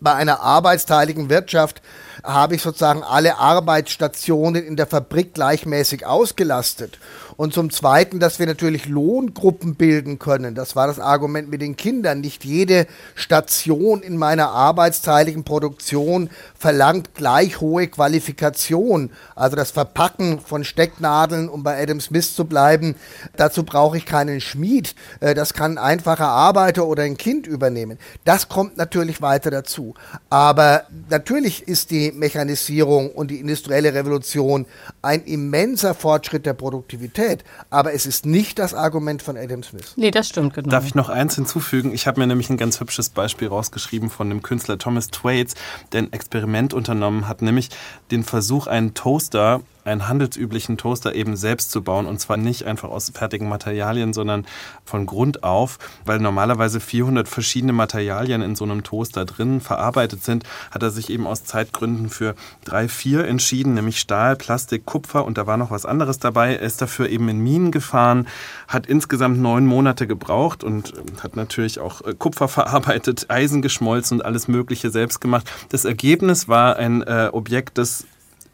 [0.00, 1.82] bei einer arbeitsteiligen Wirtschaft
[2.22, 6.98] habe ich sozusagen alle Arbeitsstationen in der Fabrik gleichmäßig ausgelastet.
[7.36, 10.56] Und zum Zweiten, dass wir natürlich Lohngruppen bilden können.
[10.56, 12.20] Das war das Argument mit den Kindern.
[12.20, 19.10] Nicht jede Station in meiner arbeitsteiligen Produktion verlangt gleich hohe Qualifikation.
[19.36, 22.96] Also das Verpacken von Stecknadeln, um bei Adam Smith zu bleiben,
[23.36, 24.96] dazu brauche ich keinen Schmied.
[25.20, 27.98] Äh, das kann ein einfacher Arbeiter oder ein Kind übernehmen.
[28.24, 29.94] Das kommt natürlich weiter dazu.
[30.28, 34.66] Aber natürlich ist die Mechanisierung und die industrielle Revolution
[35.02, 37.44] ein immenser Fortschritt der Produktivität.
[37.70, 39.94] Aber es ist nicht das Argument von Adam Smith.
[39.96, 40.68] Nee, das stimmt, genau.
[40.68, 41.92] Darf ich noch eins hinzufügen?
[41.92, 45.54] Ich habe mir nämlich ein ganz hübsches Beispiel rausgeschrieben von dem Künstler Thomas Twaits,
[45.92, 47.70] der ein Experiment unternommen hat, nämlich
[48.10, 52.90] den Versuch, einen Toaster einen handelsüblichen Toaster eben selbst zu bauen und zwar nicht einfach
[52.90, 54.46] aus fertigen Materialien, sondern
[54.84, 60.44] von Grund auf, weil normalerweise 400 verschiedene Materialien in so einem Toaster drin verarbeitet sind,
[60.70, 65.38] hat er sich eben aus Zeitgründen für drei, vier entschieden, nämlich Stahl, Plastik, Kupfer und
[65.38, 66.54] da war noch was anderes dabei.
[66.56, 68.26] Er ist dafür eben in Minen gefahren,
[68.68, 74.24] hat insgesamt neun Monate gebraucht und hat natürlich auch äh, Kupfer verarbeitet, Eisen geschmolzen und
[74.24, 75.50] alles Mögliche selbst gemacht.
[75.70, 78.04] Das Ergebnis war ein äh, Objekt, das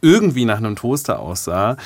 [0.04, 1.78] irgendwie nach einem Toaster aussah,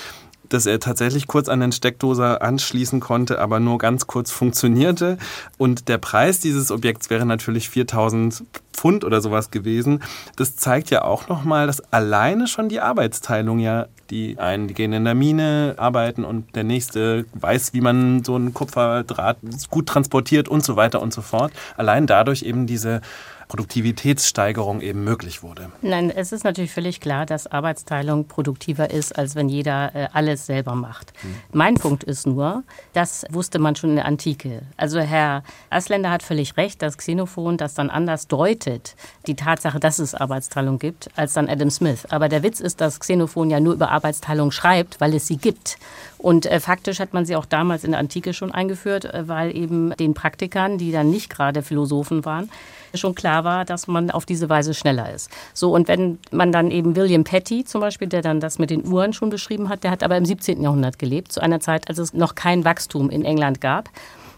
[0.49, 5.19] dass er tatsächlich kurz an den Steckdose anschließen konnte, aber nur ganz kurz funktionierte.
[5.57, 10.03] Und der Preis dieses Objekts wäre natürlich 4000 Pfund oder sowas gewesen.
[10.37, 14.93] Das zeigt ja auch nochmal, dass alleine schon die Arbeitsteilung ja, die einen die gehen
[14.93, 19.37] in der Mine arbeiten und der nächste weiß, wie man so einen Kupferdraht
[19.71, 21.53] gut transportiert und so weiter und so fort.
[21.77, 23.01] Allein dadurch eben diese
[23.49, 25.71] Produktivitätssteigerung eben möglich wurde.
[25.83, 30.47] Nein, es ist natürlich völlig klar, dass Arbeitsteilung produktiver ist, als wenn jeder äh, alles
[30.47, 31.13] selber macht.
[31.23, 31.35] Hm.
[31.53, 34.63] Mein Punkt ist nur, das wusste man schon in der Antike.
[34.77, 38.95] Also Herr Asländer hat völlig recht, dass Xenophon das dann anders deutet,
[39.27, 42.07] die Tatsache, dass es Arbeitsteilung gibt, als dann Adam Smith.
[42.11, 45.79] Aber der Witz ist, dass Xenophon ja nur über Arbeitsteilung schreibt, weil es sie gibt.
[46.19, 49.57] Und äh, faktisch hat man sie auch damals in der Antike schon eingeführt, äh, weil
[49.57, 52.51] eben den Praktikern, die dann nicht gerade Philosophen waren,
[52.95, 55.31] schon klar war, dass man auf diese Weise schneller ist.
[55.55, 58.87] So, und wenn man dann eben William Petty zum Beispiel, der dann das mit den
[58.87, 60.63] Uhren schon beschrieben hat, der hat aber im 17.
[60.63, 63.91] Jahrhundert gelebt, zu einer Zeit, als es noch kein Wachstum in England gab.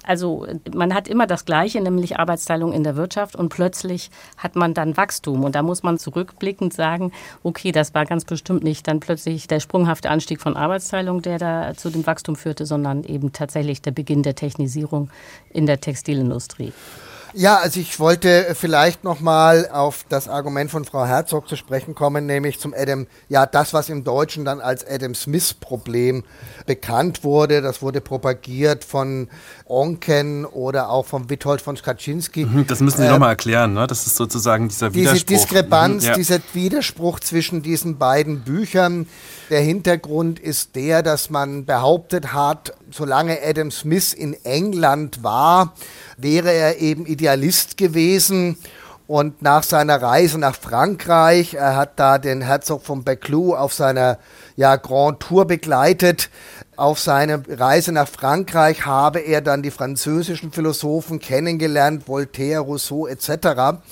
[0.02, 4.74] Also man hat immer das Gleiche, nämlich Arbeitsteilung in der Wirtschaft und plötzlich hat man
[4.74, 5.44] dann Wachstum.
[5.44, 9.60] Und da muss man zurückblickend sagen, okay, das war ganz bestimmt nicht dann plötzlich der
[9.60, 14.22] sprunghafte Anstieg von Arbeitsteilung, der da zu dem Wachstum führte, sondern eben tatsächlich der Beginn
[14.22, 15.10] der Technisierung
[15.50, 16.72] in der Textilindustrie.
[17.34, 22.26] Ja, also ich wollte vielleicht nochmal auf das Argument von Frau Herzog zu sprechen kommen,
[22.26, 26.24] nämlich zum Adam, ja, das, was im Deutschen dann als Adam Smith-Problem
[26.66, 29.28] bekannt wurde, das wurde propagiert von
[29.66, 32.46] Onken oder auch von Withold von Skaczynski.
[32.46, 33.86] Mhm, das müssen Sie äh, nochmal erklären, ne?
[33.86, 35.26] Das ist sozusagen dieser Widerspruch.
[35.26, 36.14] Diese Diskrepanz, mhm, ja.
[36.14, 39.06] dieser Widerspruch zwischen diesen beiden Büchern.
[39.50, 45.74] Der Hintergrund ist der, dass man behauptet hat, solange Adam Smith in England war,
[46.22, 48.56] wäre er eben Idealist gewesen.
[49.06, 54.18] Und nach seiner Reise nach Frankreich, er hat da den Herzog von Beclou auf seiner
[54.54, 56.30] ja, Grand Tour begleitet,
[56.80, 63.82] auf seiner Reise nach Frankreich habe er dann die französischen Philosophen kennengelernt, Voltaire, Rousseau etc.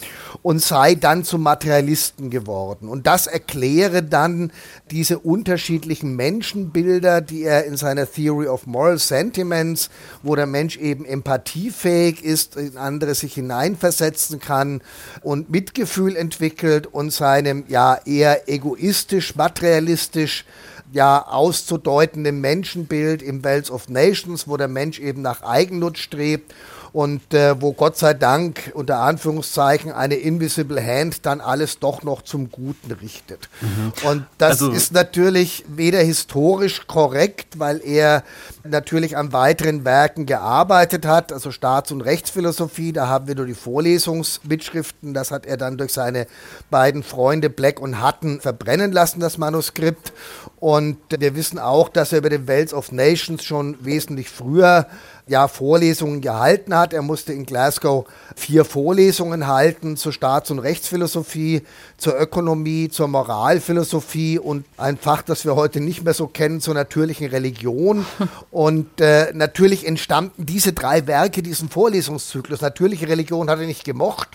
[0.41, 2.89] und sei dann zum Materialisten geworden.
[2.89, 4.53] Und das erkläre dann
[4.91, 9.91] diese unterschiedlichen Menschenbilder, die er in seiner Theory of Moral Sentiments,
[10.23, 14.81] wo der Mensch eben empathiefähig ist, in andere sich hineinversetzen kann
[15.21, 20.47] und Mitgefühl entwickelt und seinem ja eher egoistisch, materialistisch
[20.93, 26.55] ja auszudeutenden Menschenbild im Wells of Nations, wo der Mensch eben nach Eigennutz strebt
[26.93, 32.23] und äh, wo Gott sei Dank unter Anführungszeichen eine Invisible Hand dann alles doch noch
[32.23, 33.49] zum Guten richtet.
[33.61, 33.93] Mhm.
[34.09, 38.25] Und das also, ist natürlich weder historisch korrekt, weil er
[38.65, 43.55] natürlich an weiteren Werken gearbeitet hat, also Staats- und Rechtsphilosophie, da haben wir nur die
[43.55, 46.27] Vorlesungsmitschriften, das hat er dann durch seine
[46.71, 50.13] beiden Freunde Black und Hutton verbrennen lassen, das Manuskript.
[50.61, 54.87] Und wir wissen auch, dass er über den Wells of Nations schon wesentlich früher
[55.29, 56.93] ja, Vorlesungen gehalten hat.
[56.93, 61.63] Er musste in Glasgow vier Vorlesungen halten zur Staats- und Rechtsphilosophie,
[61.99, 66.75] zur Ökonomie, zur Moralphilosophie und ein Fach, das wir heute nicht mehr so kennen, zur
[66.75, 68.07] natürlichen Religion.
[68.51, 72.61] Und äh, natürlich entstammten diese drei Werke diesem Vorlesungszyklus.
[72.61, 74.29] Natürliche Religion hat er nicht gemocht.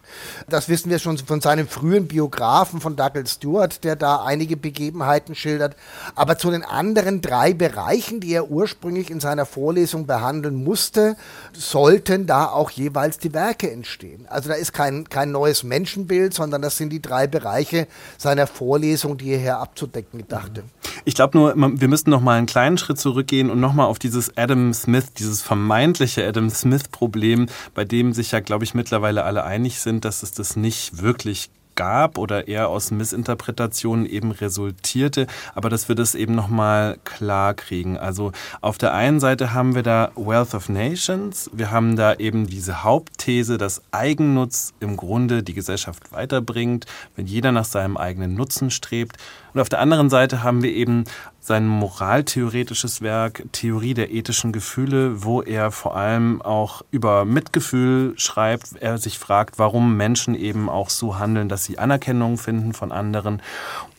[0.47, 5.35] Das wissen wir schon von seinem frühen Biografen, von Douglas Stewart, der da einige Begebenheiten
[5.35, 5.75] schildert.
[6.15, 11.15] Aber zu den anderen drei Bereichen, die er ursprünglich in seiner Vorlesung behandeln musste,
[11.53, 14.25] sollten da auch jeweils die Werke entstehen.
[14.29, 19.17] Also da ist kein, kein neues Menschenbild, sondern das sind die drei Bereiche seiner Vorlesung,
[19.17, 20.63] die er hier abzudecken gedachte.
[21.05, 23.99] Ich glaube nur, wir müssten noch mal einen kleinen Schritt zurückgehen und noch mal auf
[23.99, 29.43] dieses Adam Smith, dieses vermeintliche Adam Smith-Problem, bei dem sich ja, glaube ich, mittlerweile alle
[29.43, 35.69] einig sind, dass es das nicht wirklich gab oder eher aus Missinterpretationen eben resultierte, aber
[35.69, 37.97] dass wir das eben nochmal klar kriegen.
[37.97, 38.31] Also
[38.61, 42.83] auf der einen Seite haben wir da Wealth of Nations, wir haben da eben diese
[42.83, 49.17] Hauptthese, dass Eigennutz im Grunde die Gesellschaft weiterbringt, wenn jeder nach seinem eigenen Nutzen strebt.
[49.53, 51.03] Und auf der anderen Seite haben wir eben
[51.43, 58.77] sein moraltheoretisches Werk Theorie der ethischen Gefühle, wo er vor allem auch über Mitgefühl schreibt.
[58.79, 63.41] Er sich fragt, warum Menschen eben auch so handeln, dass sie Anerkennung finden von anderen.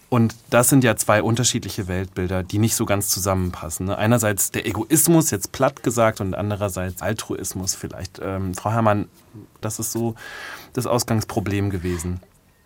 [0.08, 3.86] Und das sind ja zwei unterschiedliche Weltbilder, die nicht so ganz zusammenpassen.
[3.86, 3.98] Ne?
[3.98, 8.20] Einerseits der Egoismus, jetzt platt gesagt, und andererseits Altruismus vielleicht.
[8.22, 9.08] Ähm, Frau Herrmann,
[9.60, 10.14] das ist so
[10.72, 12.20] das Ausgangsproblem gewesen.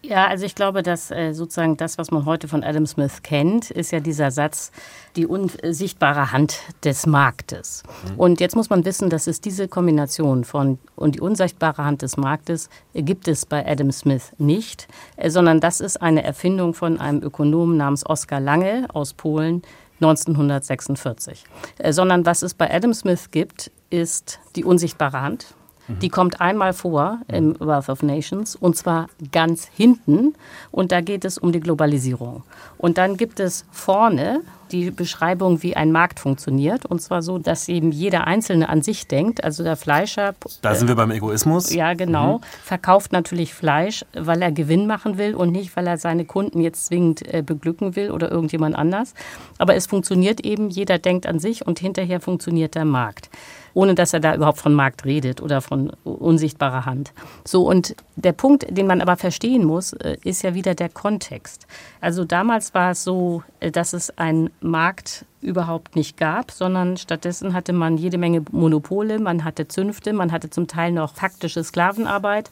[0.09, 3.71] Ja, also ich glaube, dass äh, sozusagen das, was man heute von Adam Smith kennt,
[3.71, 4.73] ist ja dieser Satz,
[5.17, 7.83] die unsichtbare Hand des Marktes.
[8.13, 8.19] Mhm.
[8.19, 12.17] Und jetzt muss man wissen, dass es diese Kombination von und die unsichtbare Hand des
[12.17, 17.23] Marktes gibt es bei Adam Smith nicht, äh, sondern das ist eine Erfindung von einem
[17.23, 19.61] Ökonomen namens Oskar Lange aus Polen,
[20.01, 21.45] 1946.
[21.77, 25.55] Äh, sondern was es bei Adam Smith gibt, ist die unsichtbare Hand.
[25.89, 30.35] Die kommt einmal vor im Wealth of Nations und zwar ganz hinten
[30.71, 32.45] und da geht es um die Globalisierung.
[32.77, 34.43] Und dann gibt es vorne
[34.73, 36.87] die Beschreibung, wie ein Markt funktioniert.
[36.87, 39.45] Und zwar so, dass eben jeder Einzelne an sich denkt.
[39.45, 40.35] Also der Fleischer.
[40.63, 41.73] Da sind wir beim Egoismus.
[41.73, 42.39] Ja, genau.
[42.39, 42.43] Mhm.
[42.65, 46.87] Verkauft natürlich Fleisch, weil er Gewinn machen will und nicht, weil er seine Kunden jetzt
[46.87, 49.15] zwingend äh, beglücken will oder irgendjemand anders.
[49.59, 53.31] Aber es funktioniert eben, jeder denkt an sich und hinterher funktioniert der Markt
[53.79, 57.13] ohne dass er da überhaupt von Markt redet oder von unsichtbarer Hand.
[57.45, 61.69] So, und der Punkt, den man aber verstehen muss, äh, ist ja wieder der Kontext.
[62.01, 67.55] Also damals war es so, äh, dass es einen Markt überhaupt nicht gab, sondern stattdessen
[67.55, 72.51] hatte man jede Menge Monopole, man hatte Zünfte, man hatte zum Teil noch faktische Sklavenarbeit.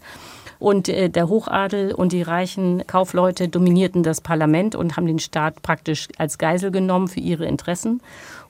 [0.59, 5.63] Und äh, der Hochadel und die reichen Kaufleute dominierten das Parlament und haben den Staat
[5.63, 8.01] praktisch als Geisel genommen für ihre Interessen.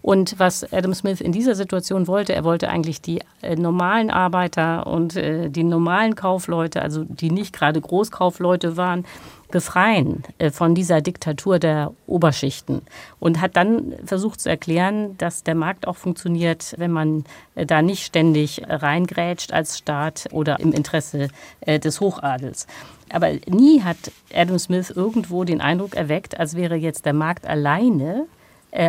[0.02, 4.86] Und was Adam Smith in dieser Situation wollte, er wollte eigentlich die äh, normalen Arbeiter
[4.86, 9.04] und die normalen Kaufleute, also die nicht gerade Großkaufleute waren,
[9.50, 12.82] befreien äh, von dieser Diktatur der Oberschichten
[13.20, 17.82] und hat dann versucht zu erklären, dass der Markt auch funktioniert, wenn man äh, da
[17.82, 21.28] nicht ständig reingrätscht als Staat oder im Interesse
[21.60, 22.66] äh, des Hochadels.
[23.10, 23.96] Aber nie hat
[24.34, 28.26] Adam Smith irgendwo den Eindruck erweckt, als wäre jetzt der Markt alleine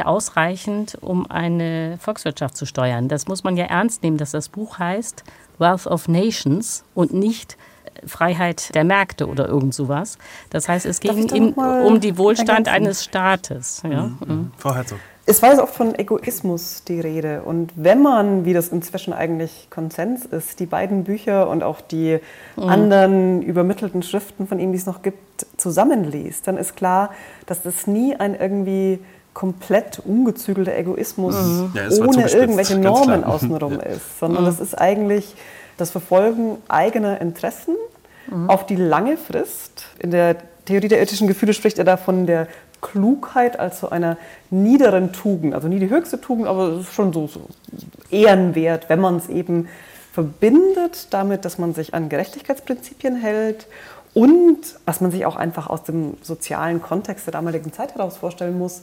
[0.04, 3.08] ausreichend, um eine Volkswirtschaft zu steuern.
[3.08, 5.24] Das muss man ja ernst nehmen, dass das Buch heißt
[5.60, 7.56] Wealth of Nations und nicht
[8.06, 10.18] Freiheit der Märkte oder irgend sowas.
[10.50, 12.74] Das heißt, es ging ihm um die Wohlstand ergänzen?
[12.74, 13.84] eines Staates.
[13.84, 14.04] Ja?
[14.04, 14.18] Mhm.
[14.26, 14.52] Mhm.
[14.58, 15.00] Frau Herzog.
[15.30, 17.42] Es war jetzt oft von Egoismus die Rede.
[17.42, 22.20] Und wenn man, wie das inzwischen eigentlich Konsens ist, die beiden Bücher und auch die
[22.56, 22.64] mhm.
[22.64, 27.12] anderen übermittelten Schriften von ihm, die es noch gibt, zusammenliest, dann ist klar,
[27.46, 29.00] dass das nie ein irgendwie
[29.34, 31.74] komplett ungezügelter Egoismus mhm.
[31.76, 33.80] ja, ohne irgendwelche Normen außenrum ja.
[33.82, 34.48] ist, sondern mhm.
[34.48, 35.36] das ist eigentlich
[35.78, 37.76] das Verfolgen eigener Interessen
[38.30, 38.50] mhm.
[38.50, 39.86] auf die lange Frist.
[40.00, 42.48] In der Theorie der ethischen Gefühle spricht er da von der
[42.82, 44.18] Klugheit als so einer
[44.50, 47.42] niederen Tugend, also nie die höchste Tugend, aber schon so, so
[48.12, 49.68] ehrenwert, wenn man es eben
[50.14, 53.68] verbindet damit, dass man sich an Gerechtigkeitsprinzipien hält
[54.14, 58.58] und was man sich auch einfach aus dem sozialen Kontext der damaligen Zeit heraus vorstellen
[58.58, 58.82] muss,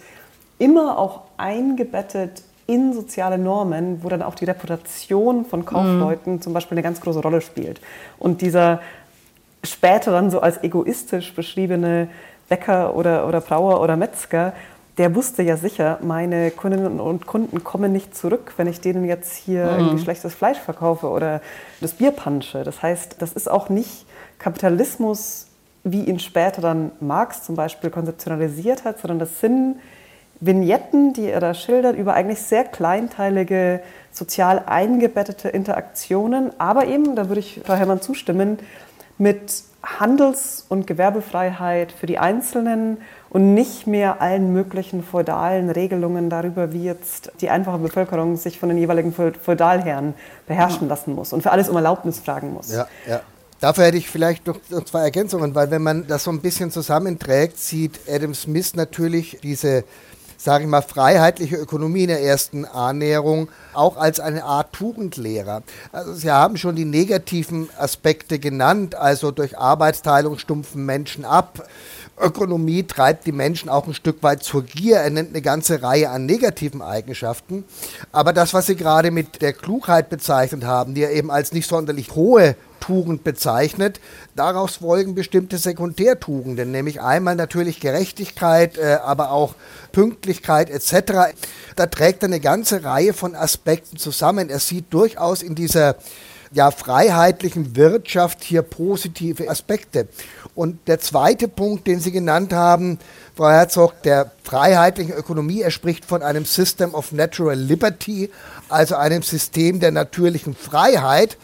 [0.59, 6.41] immer auch eingebettet in soziale Normen, wo dann auch die Reputation von Kaufleuten mhm.
[6.41, 7.81] zum Beispiel eine ganz große Rolle spielt.
[8.19, 8.81] Und dieser
[9.63, 12.09] später dann so als egoistisch beschriebene
[12.49, 14.53] Bäcker oder, oder Brauer oder Metzger,
[14.99, 19.35] der wusste ja sicher, meine Kundinnen und Kunden kommen nicht zurück, wenn ich denen jetzt
[19.35, 19.79] hier mhm.
[19.79, 21.41] irgendwie schlechtes Fleisch verkaufe oder
[21.81, 22.63] das Bier punche.
[22.63, 24.07] Das heißt, das ist auch nicht
[24.39, 25.49] Kapitalismus,
[25.83, 29.77] wie ihn später dann Marx zum Beispiel konzeptionalisiert hat, sondern das sind
[30.47, 33.81] Vignetten, die er da schildert, über eigentlich sehr kleinteilige,
[34.13, 38.59] sozial eingebettete Interaktionen, aber eben, da würde ich Frau Herrmann zustimmen,
[39.19, 42.99] mit Handels- und Gewerbefreiheit für die Einzelnen
[43.31, 48.69] und nicht mehr allen möglichen feudalen Regelungen darüber, wie jetzt die einfache Bevölkerung sich von
[48.69, 50.15] den jeweiligen Feudalherren
[50.47, 52.73] beherrschen lassen muss und für alles um Erlaubnis fragen muss.
[52.73, 53.21] Ja, ja.
[53.61, 57.59] Dafür hätte ich vielleicht noch zwei Ergänzungen, weil wenn man das so ein bisschen zusammenträgt,
[57.59, 59.85] sieht Adam Smith natürlich diese
[60.45, 65.63] sage ich mal, freiheitliche Ökonomie in der ersten Annäherung auch als eine Art Tugendlehrer.
[65.91, 71.67] Also Sie haben schon die negativen Aspekte genannt, also durch Arbeitsteilung stumpfen Menschen ab.
[72.19, 74.99] Ökonomie treibt die Menschen auch ein Stück weit zur Gier.
[74.99, 77.65] Er nennt eine ganze Reihe an negativen Eigenschaften.
[78.13, 81.69] Aber das, was Sie gerade mit der Klugheit bezeichnet haben, die er eben als nicht
[81.69, 83.99] sonderlich hohe Tugend bezeichnet.
[84.37, 89.55] Daraus folgen bestimmte Sekundärtugenden, nämlich einmal natürlich Gerechtigkeit, äh, aber auch
[89.93, 91.35] Pünktlichkeit etc.
[91.77, 94.51] Da trägt er eine ganze Reihe von Aspekten zusammen.
[94.51, 95.97] Er sieht durchaus in dieser
[96.55, 100.09] ja, freiheitlichen Wirtschaft hier positive Aspekte.
[100.55, 103.01] Und der zweite Punkt, den Sie genannt haben,
[103.37, 108.31] Frau Herzog, der freiheitlichen Ökonomie, er spricht von einem System of Natural Liberty,
[108.69, 111.37] also einem System der natürlichen Freiheit.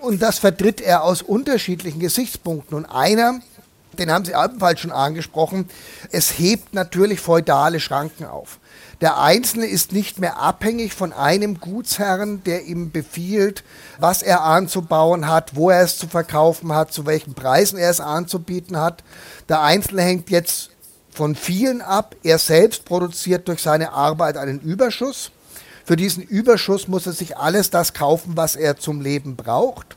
[0.00, 2.76] Und das vertritt er aus unterschiedlichen Gesichtspunkten.
[2.76, 3.40] Und einer,
[3.98, 5.70] den haben Sie ebenfalls schon angesprochen,
[6.10, 8.58] es hebt natürlich feudale Schranken auf.
[9.02, 13.62] Der Einzelne ist nicht mehr abhängig von einem Gutsherrn, der ihm befiehlt,
[13.98, 18.00] was er anzubauen hat, wo er es zu verkaufen hat, zu welchen Preisen er es
[18.00, 19.04] anzubieten hat.
[19.50, 20.70] Der Einzelne hängt jetzt
[21.10, 22.16] von vielen ab.
[22.22, 25.30] Er selbst produziert durch seine Arbeit einen Überschuss.
[25.84, 29.96] Für diesen Überschuss muss er sich alles das kaufen, was er zum Leben braucht.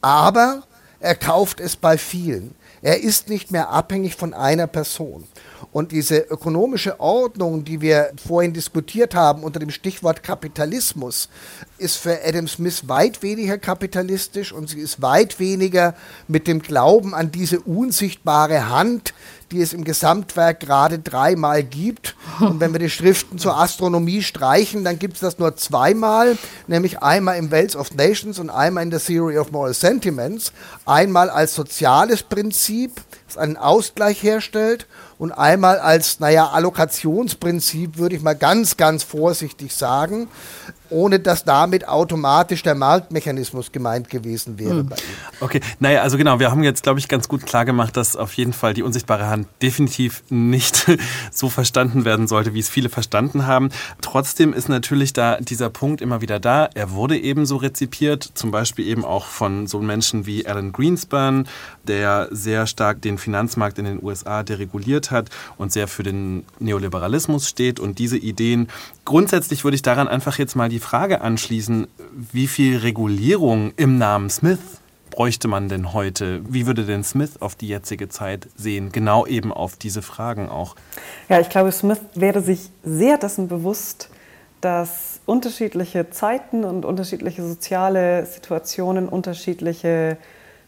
[0.00, 0.62] Aber
[1.00, 2.54] er kauft es bei vielen.
[2.82, 5.24] Er ist nicht mehr abhängig von einer Person.
[5.72, 11.28] Und diese ökonomische Ordnung, die wir vorhin diskutiert haben unter dem Stichwort Kapitalismus,
[11.76, 15.94] ist für Adam Smith weit weniger kapitalistisch und sie ist weit weniger
[16.26, 19.12] mit dem Glauben an diese unsichtbare Hand,
[19.50, 22.16] die es im Gesamtwerk gerade dreimal gibt.
[22.40, 26.36] Und wenn wir die Schriften zur Astronomie streichen, dann gibt es das nur zweimal,
[26.66, 30.52] nämlich einmal im Wealth of Nations und einmal in der Theory of Moral Sentiments.
[30.86, 34.86] Einmal als soziales Prinzip, das einen Ausgleich herstellt
[35.18, 40.28] und einmal als, naja, Allokationsprinzip, würde ich mal ganz, ganz vorsichtig sagen,
[40.90, 44.80] ohne dass damit automatisch der Marktmechanismus gemeint gewesen wäre.
[44.80, 44.90] Hm.
[45.40, 48.52] Okay, naja, also genau, wir haben jetzt, glaube ich, ganz gut klargemacht, dass auf jeden
[48.52, 50.86] Fall die unsichtbare Hand definitiv nicht
[51.30, 53.70] so verstanden werden sollte, wie es viele verstanden haben.
[54.00, 56.68] Trotzdem ist natürlich da dieser Punkt immer wieder da.
[56.74, 61.48] Er wurde ebenso rezipiert, zum Beispiel eben auch von so Menschen wie Alan Greenspan,
[61.84, 67.48] der sehr stark den Finanzmarkt in den USA dereguliert hat und sehr für den Neoliberalismus
[67.48, 68.68] steht und diese Ideen.
[69.08, 74.28] Grundsätzlich würde ich daran einfach jetzt mal die Frage anschließen, wie viel Regulierung im Namen
[74.28, 74.58] Smith
[75.08, 76.42] bräuchte man denn heute?
[76.46, 78.92] Wie würde denn Smith auf die jetzige Zeit sehen?
[78.92, 80.76] Genau eben auf diese Fragen auch.
[81.30, 84.10] Ja, ich glaube, Smith wäre sich sehr dessen bewusst,
[84.60, 90.18] dass unterschiedliche Zeiten und unterschiedliche soziale Situationen unterschiedliche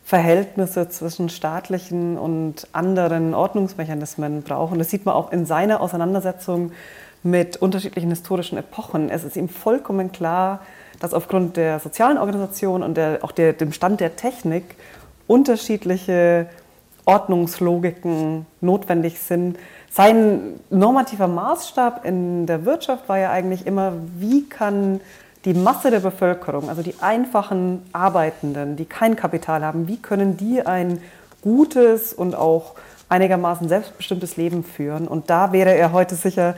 [0.03, 4.78] Verhältnisse zwischen staatlichen und anderen Ordnungsmechanismen brauchen.
[4.78, 6.72] Das sieht man auch in seiner Auseinandersetzung
[7.23, 9.11] mit unterschiedlichen historischen Epochen.
[9.11, 10.61] Es ist ihm vollkommen klar,
[11.01, 14.77] dass aufgrund der sozialen Organisation und der, auch der, dem Stand der Technik
[15.27, 16.47] unterschiedliche
[17.05, 19.59] Ordnungslogiken notwendig sind.
[19.91, 25.01] Sein normativer Maßstab in der Wirtschaft war ja eigentlich immer, wie kann
[25.45, 30.64] die Masse der Bevölkerung, also die einfachen Arbeitenden, die kein Kapital haben, wie können die
[30.64, 31.01] ein
[31.43, 32.75] gutes und auch
[33.09, 35.09] einigermaßen selbstbestimmtes Leben führen?
[35.09, 36.55] Und da wäre er heute sicher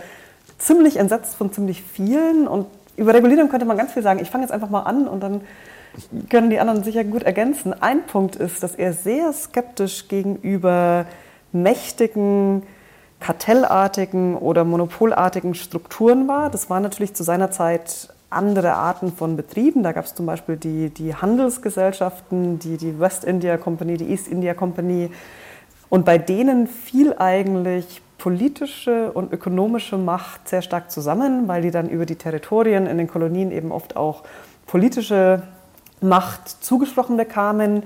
[0.62, 2.46] ziemlich entsetzt von ziemlich vielen.
[2.46, 4.20] Und über Regulierung könnte man ganz viel sagen.
[4.20, 5.40] Ich fange jetzt einfach mal an und dann
[6.30, 7.74] können die anderen sicher gut ergänzen.
[7.80, 11.06] Ein Punkt ist, dass er sehr skeptisch gegenüber
[11.52, 12.62] mächtigen,
[13.20, 16.50] kartellartigen oder monopolartigen Strukturen war.
[16.50, 19.82] Das war natürlich zu seiner Zeit andere Arten von Betrieben.
[19.82, 24.28] Da gab es zum Beispiel die, die Handelsgesellschaften, die, die West India Company, die East
[24.28, 25.10] India Company.
[25.90, 31.88] Und bei denen fiel eigentlich politische und ökonomische Macht sehr stark zusammen, weil die dann
[31.88, 34.22] über die Territorien in den Kolonien eben oft auch
[34.68, 35.42] politische
[36.00, 37.82] Macht zugesprochen bekamen.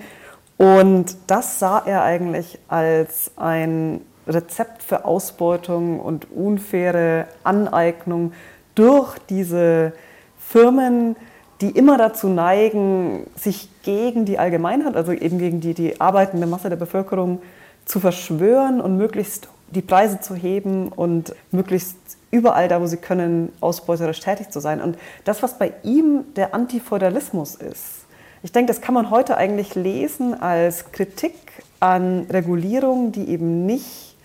[0.58, 8.34] Und das sah er eigentlich als ein Rezept für Ausbeutung und unfaire Aneignung
[8.74, 9.94] durch diese
[10.38, 11.16] Firmen,
[11.62, 16.68] die immer dazu neigen, sich gegen die Allgemeinheit, also eben gegen die, die arbeitende Masse
[16.68, 17.40] der Bevölkerung
[17.86, 21.96] zu verschwören und möglichst die Preise zu heben und möglichst
[22.30, 24.80] überall da, wo sie können, ausbeuterisch tätig zu sein.
[24.80, 28.06] Und das, was bei ihm der Antifeudalismus ist,
[28.42, 31.34] ich denke, das kann man heute eigentlich lesen als Kritik
[31.80, 34.16] an Regulierung, die eben nicht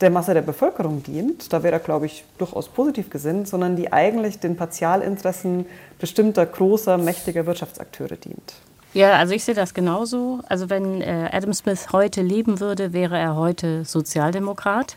[0.00, 3.92] der Masse der Bevölkerung dient, da wäre er, glaube ich, durchaus positiv gesinnt, sondern die
[3.92, 5.66] eigentlich den Partialinteressen
[5.98, 8.54] bestimmter großer, mächtiger Wirtschaftsakteure dient.
[8.94, 10.40] Ja, also ich sehe das genauso.
[10.48, 14.96] Also wenn äh, Adam Smith heute leben würde, wäre er heute Sozialdemokrat.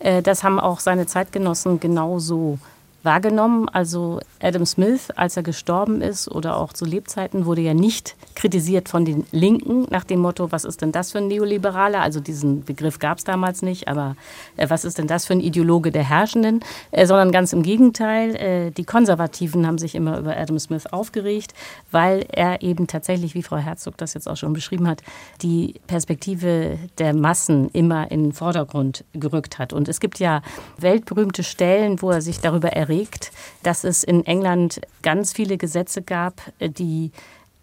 [0.00, 2.58] Äh, das haben auch seine Zeitgenossen genauso
[3.02, 3.68] wahrgenommen.
[3.68, 8.88] Also Adam Smith, als er gestorben ist oder auch zu Lebzeiten, wurde ja nicht kritisiert
[8.88, 12.00] von den Linken nach dem Motto, was ist denn das für ein Neoliberaler?
[12.00, 14.16] Also diesen Begriff gab es damals nicht, aber
[14.56, 16.60] äh, was ist denn das für ein Ideologe der Herrschenden?
[16.90, 21.54] Äh, sondern ganz im Gegenteil, äh, die Konservativen haben sich immer über Adam Smith aufgeregt,
[21.90, 25.02] weil er eben tatsächlich, wie Frau Herzog das jetzt auch schon beschrieben hat,
[25.42, 29.72] die Perspektive der Massen immer in den Vordergrund gerückt hat.
[29.72, 30.42] Und es gibt ja
[30.78, 32.97] weltberühmte Stellen, wo er sich darüber erregt,
[33.62, 37.12] dass es in England ganz viele Gesetze gab, die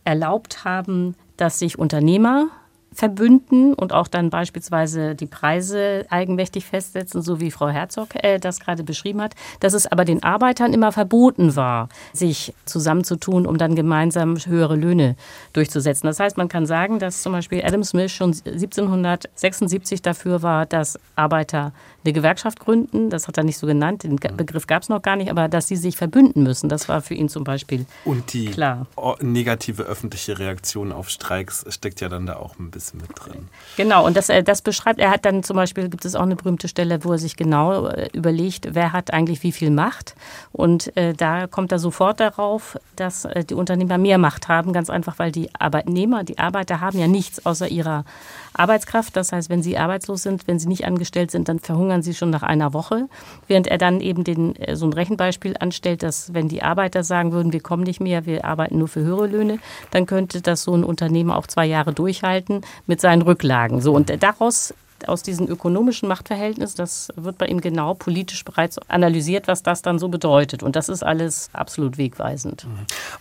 [0.03, 2.49] erlaubt haben, dass sich Unternehmer
[2.95, 8.59] verbünden und auch dann beispielsweise die Preise eigenmächtig festsetzen, so wie Frau Herzog äh, das
[8.59, 13.75] gerade beschrieben hat, dass es aber den Arbeitern immer verboten war, sich zusammenzutun, um dann
[13.75, 15.15] gemeinsam höhere Löhne
[15.51, 16.07] durchzusetzen.
[16.07, 20.97] Das heißt, man kann sagen, dass zum Beispiel Adam Smith schon 1776 dafür war, dass
[21.15, 21.73] Arbeiter
[22.05, 23.09] eine Gewerkschaft gründen.
[23.09, 25.67] Das hat er nicht so genannt, den Begriff gab es noch gar nicht, aber dass
[25.67, 28.87] sie sich verbünden müssen, das war für ihn zum Beispiel Und die klar.
[29.21, 33.47] negative öffentliche Reaktion auf Streiks steckt ja dann da auch ein bisschen mit drin.
[33.77, 36.35] Genau, und das, äh, das beschreibt, er hat dann zum Beispiel, gibt es auch eine
[36.35, 40.15] berühmte Stelle, wo er sich genau äh, überlegt, wer hat eigentlich wie viel Macht.
[40.51, 44.89] Und äh, da kommt er sofort darauf, dass äh, die Unternehmer mehr Macht haben, ganz
[44.89, 48.05] einfach, weil die Arbeitnehmer, die Arbeiter haben ja nichts außer ihrer
[48.53, 49.15] Arbeitskraft.
[49.15, 52.29] Das heißt, wenn sie arbeitslos sind, wenn sie nicht angestellt sind, dann verhungern sie schon
[52.29, 53.07] nach einer Woche.
[53.47, 57.31] Während er dann eben den, äh, so ein Rechenbeispiel anstellt, dass wenn die Arbeiter sagen
[57.31, 59.59] würden, wir kommen nicht mehr, wir arbeiten nur für höhere Löhne,
[59.91, 63.81] dann könnte das so ein Unternehmen auch zwei Jahre durchhalten mit seinen Rücklagen.
[63.81, 64.73] So, und daraus
[65.07, 69.99] aus diesen ökonomischen Machtverhältnissen, das wird bei ihm genau politisch bereits analysiert, was das dann
[69.99, 70.63] so bedeutet.
[70.63, 72.67] Und das ist alles absolut wegweisend.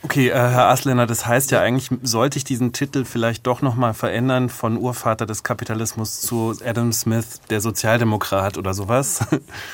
[0.03, 3.95] Okay, äh, Herr Asländer, das heißt ja eigentlich, sollte ich diesen Titel vielleicht doch nochmal
[3.95, 9.20] verändern von Urvater des Kapitalismus zu Adam Smith, der Sozialdemokrat oder sowas?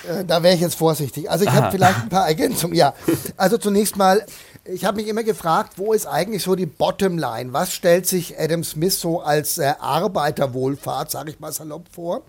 [0.09, 1.31] Äh, da wäre ich jetzt vorsichtig.
[1.31, 2.75] Also ich habe vielleicht ein paar Ergänzungen.
[2.75, 2.95] Ja,
[3.37, 4.25] also zunächst mal,
[4.73, 7.53] ich habe mich immer gefragt, wo ist eigentlich so die Bottomline?
[7.53, 12.23] Was stellt sich Adam Smith so als äh, Arbeiterwohlfahrt, sage ich mal salopp, vor?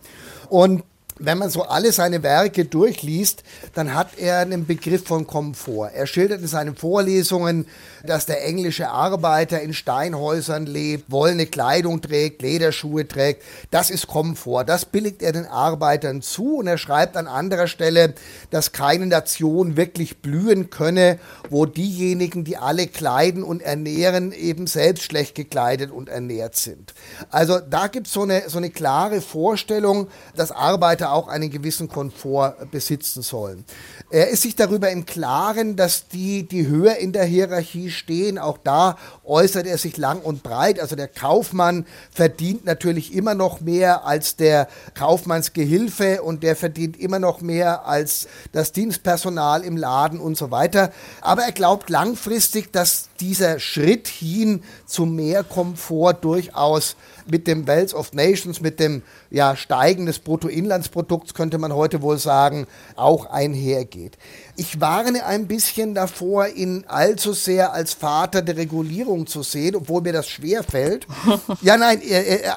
[0.49, 0.83] Und
[1.24, 3.43] wenn man so alle seine Werke durchliest,
[3.74, 5.91] dann hat er einen Begriff von Komfort.
[5.93, 7.67] Er schildert in seinen Vorlesungen,
[8.03, 13.43] dass der englische Arbeiter in Steinhäusern lebt, wollene Kleidung trägt, Lederschuhe trägt.
[13.69, 14.65] Das ist Komfort.
[14.65, 18.15] Das billigt er den Arbeitern zu und er schreibt an anderer Stelle,
[18.49, 21.19] dass keine Nation wirklich blühen könne,
[21.49, 26.93] wo diejenigen, die alle kleiden und ernähren, eben selbst schlecht gekleidet und ernährt sind.
[27.30, 31.88] Also da gibt es so eine, so eine klare Vorstellung, dass Arbeiter auch einen gewissen
[31.88, 33.66] Komfort besitzen sollen.
[34.09, 38.57] Er ist sich darüber im Klaren, dass die, die höher in der Hierarchie stehen, auch
[38.57, 40.80] da äußert er sich lang und breit.
[40.80, 47.20] Also der Kaufmann verdient natürlich immer noch mehr als der Kaufmannsgehilfe und der verdient immer
[47.20, 50.91] noch mehr als das Dienstpersonal im Laden und so weiter.
[51.22, 57.93] Aber er glaubt langfristig, dass dieser Schritt hin zu mehr Komfort durchaus mit dem Wealth
[57.93, 64.17] of Nations, mit dem ja, Steigen des Bruttoinlandsprodukts, könnte man heute wohl sagen, auch einhergeht.
[64.57, 70.01] Ich warne ein bisschen davor, ihn allzu sehr als Vater der Regulierung zu sehen, obwohl
[70.01, 71.07] mir das schwer fällt.
[71.61, 72.01] ja, nein,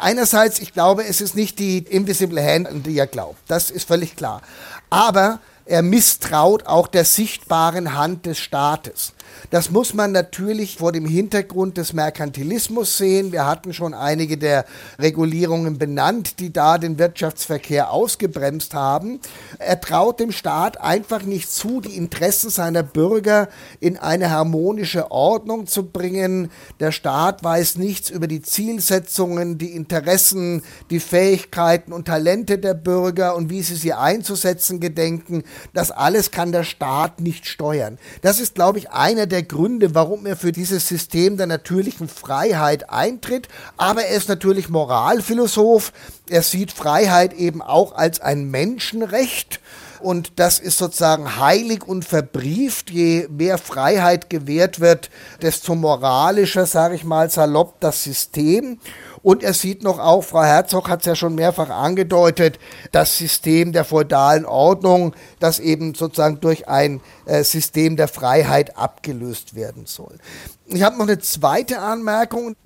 [0.01, 3.39] einerseits, ich glaube, es ist nicht die Invisible Hand, an die er glaubt.
[3.47, 4.43] Das ist völlig klar.
[4.91, 9.13] Aber er misstraut auch der sichtbaren Hand des Staates.
[9.51, 13.33] Das muss man natürlich vor dem Hintergrund des Merkantilismus sehen.
[13.33, 14.65] Wir hatten schon einige der
[14.99, 19.21] Regulierungen benannt, die da den Wirtschaftsverkehr ausgebremst haben.
[19.59, 23.49] Er traut dem Staat einfach nicht zu, die Interessen seiner Bürger
[23.81, 26.51] in eine harmonische Ordnung zu bringen.
[26.81, 33.37] Der Staat weiß nichts über die Zielsetzungen, die Interessen, die Fähigkeiten und Talente der Bürger
[33.37, 35.45] und wie sie sie einzusetzen gedenken.
[35.73, 37.99] Das alles kann der Staat nicht steuern.
[38.23, 42.91] Das ist, glaube ich, einer der Gründe, warum er für dieses System der natürlichen Freiheit
[42.91, 43.49] eintritt.
[43.77, 45.93] Aber er ist natürlich Moralphilosoph.
[46.29, 49.61] Er sieht Freiheit eben auch als ein Menschenrecht.
[50.05, 52.91] Und das ist sozusagen heilig und verbrieft.
[52.91, 55.09] Je mehr Freiheit gewährt wird,
[55.41, 58.79] desto moralischer, sage ich mal salopp, das System.
[59.23, 62.59] Und er sieht noch auch, Frau Herzog hat es ja schon mehrfach angedeutet,
[62.93, 69.55] das System der feudalen Ordnung, das eben sozusagen durch ein äh, System der Freiheit abgelöst
[69.55, 70.19] werden soll.
[70.67, 72.57] Ich habe noch eine zweite Anmerkung.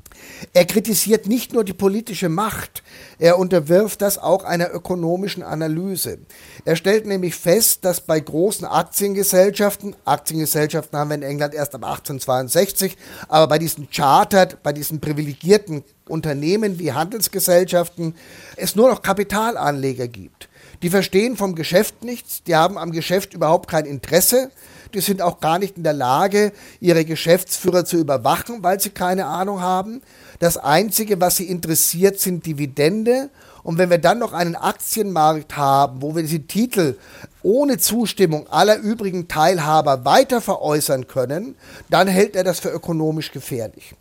[0.52, 2.82] Er kritisiert nicht nur die politische Macht,
[3.18, 6.18] er unterwirft das auch einer ökonomischen Analyse.
[6.64, 11.84] Er stellt nämlich fest, dass bei großen Aktiengesellschaften, Aktiengesellschaften haben wir in England erst ab
[11.84, 12.96] 1862,
[13.28, 18.14] aber bei diesen chartered, bei diesen privilegierten Unternehmen wie Handelsgesellschaften
[18.56, 20.48] es nur noch Kapitalanleger gibt.
[20.82, 24.50] Die verstehen vom Geschäft nichts, die haben am Geschäft überhaupt kein Interesse,
[24.94, 29.26] die sind auch gar nicht in der Lage, ihre Geschäftsführer zu überwachen, weil sie keine
[29.26, 30.02] Ahnung haben.
[30.38, 33.30] Das Einzige, was sie interessiert, sind Dividende.
[33.62, 36.96] Und wenn wir dann noch einen Aktienmarkt haben, wo wir diese Titel
[37.42, 41.54] ohne Zustimmung aller übrigen Teilhaber weiter veräußern können,
[41.90, 43.94] dann hält er das für ökonomisch gefährlich.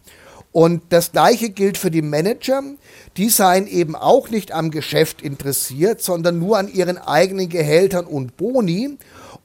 [0.51, 2.63] Und das Gleiche gilt für die Manager.
[3.17, 8.37] Die seien eben auch nicht am Geschäft interessiert, sondern nur an ihren eigenen Gehältern und
[8.37, 8.97] Boni.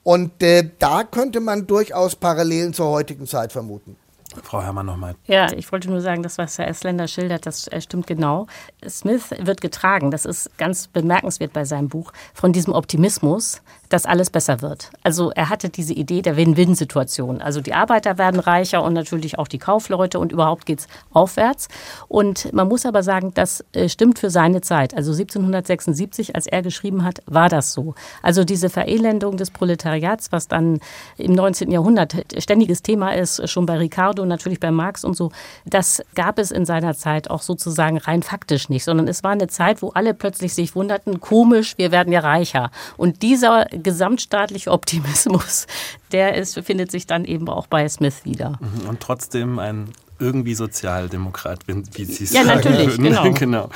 [0.03, 3.97] Und äh, da könnte man durchaus Parallelen zur heutigen Zeit vermuten.
[4.43, 5.15] Frau Herrmann nochmal.
[5.27, 8.47] Ja, ich wollte nur sagen, das, was Herr Essländer schildert, das äh, stimmt genau.
[8.89, 13.61] Smith wird getragen, das ist ganz bemerkenswert bei seinem Buch, von diesem Optimismus,
[13.93, 14.91] dass alles besser wird.
[15.03, 17.43] Also er hatte diese Idee der Win-Win-Situation.
[17.43, 21.69] Also die Arbeiter werden reicher und natürlich auch die Kaufleute und überhaupt geht es aufwärts.
[22.09, 24.95] Und man muss aber sagen, das äh, stimmt für seine Zeit.
[24.95, 27.95] Also 1776, als er geschrieben hat, war das so.
[28.23, 30.81] Also diese Verelendung des Proletariats, was dann
[31.19, 31.71] im 19.
[31.71, 35.33] Jahrhundert ständiges Thema ist, schon bei Ricardo, natürlich bei Marx und so,
[35.67, 39.49] das gab es in seiner Zeit auch sozusagen rein faktisch nicht, sondern es war eine
[39.49, 42.71] Zeit, wo alle plötzlich sich wunderten, komisch, wir werden ja reicher.
[42.97, 45.67] Und dieser gesamtstaatliche Optimismus,
[46.13, 48.59] der ist, findet sich dann eben auch bei Smith wieder.
[48.61, 48.89] Mhm.
[48.89, 52.63] Und trotzdem ein irgendwie Sozialdemokrat, wie Sie es ja, sagen.
[52.63, 53.33] Ja, natürlich, genau.
[53.33, 53.71] genau.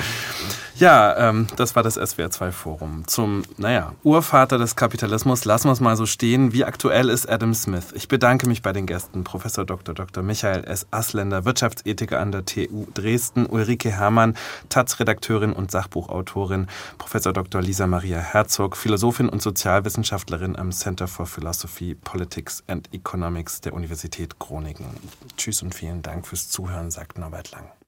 [0.79, 3.07] Ja, ähm, das war das SWR2-Forum.
[3.07, 6.53] Zum, naja, Urvater des Kapitalismus lassen wir es mal so stehen.
[6.53, 7.93] Wie aktuell ist Adam Smith?
[7.95, 9.23] Ich bedanke mich bei den Gästen.
[9.23, 9.95] Professor Dr.
[9.95, 10.21] Dr.
[10.21, 10.85] Michael S.
[10.91, 14.37] Asländer, Wirtschaftsethiker an der TU Dresden, Ulrike Herrmann,
[14.69, 16.67] Taz-Redakteurin und Sachbuchautorin,
[16.99, 17.59] Professor Dr.
[17.63, 24.37] Lisa Maria Herzog, Philosophin und Sozialwissenschaftlerin am Center for Philosophy, Politics and Economics der Universität
[24.37, 24.95] Groningen.
[25.37, 27.77] Tschüss und vielen Dank fürs Zuhören, sagt Norbert Lang.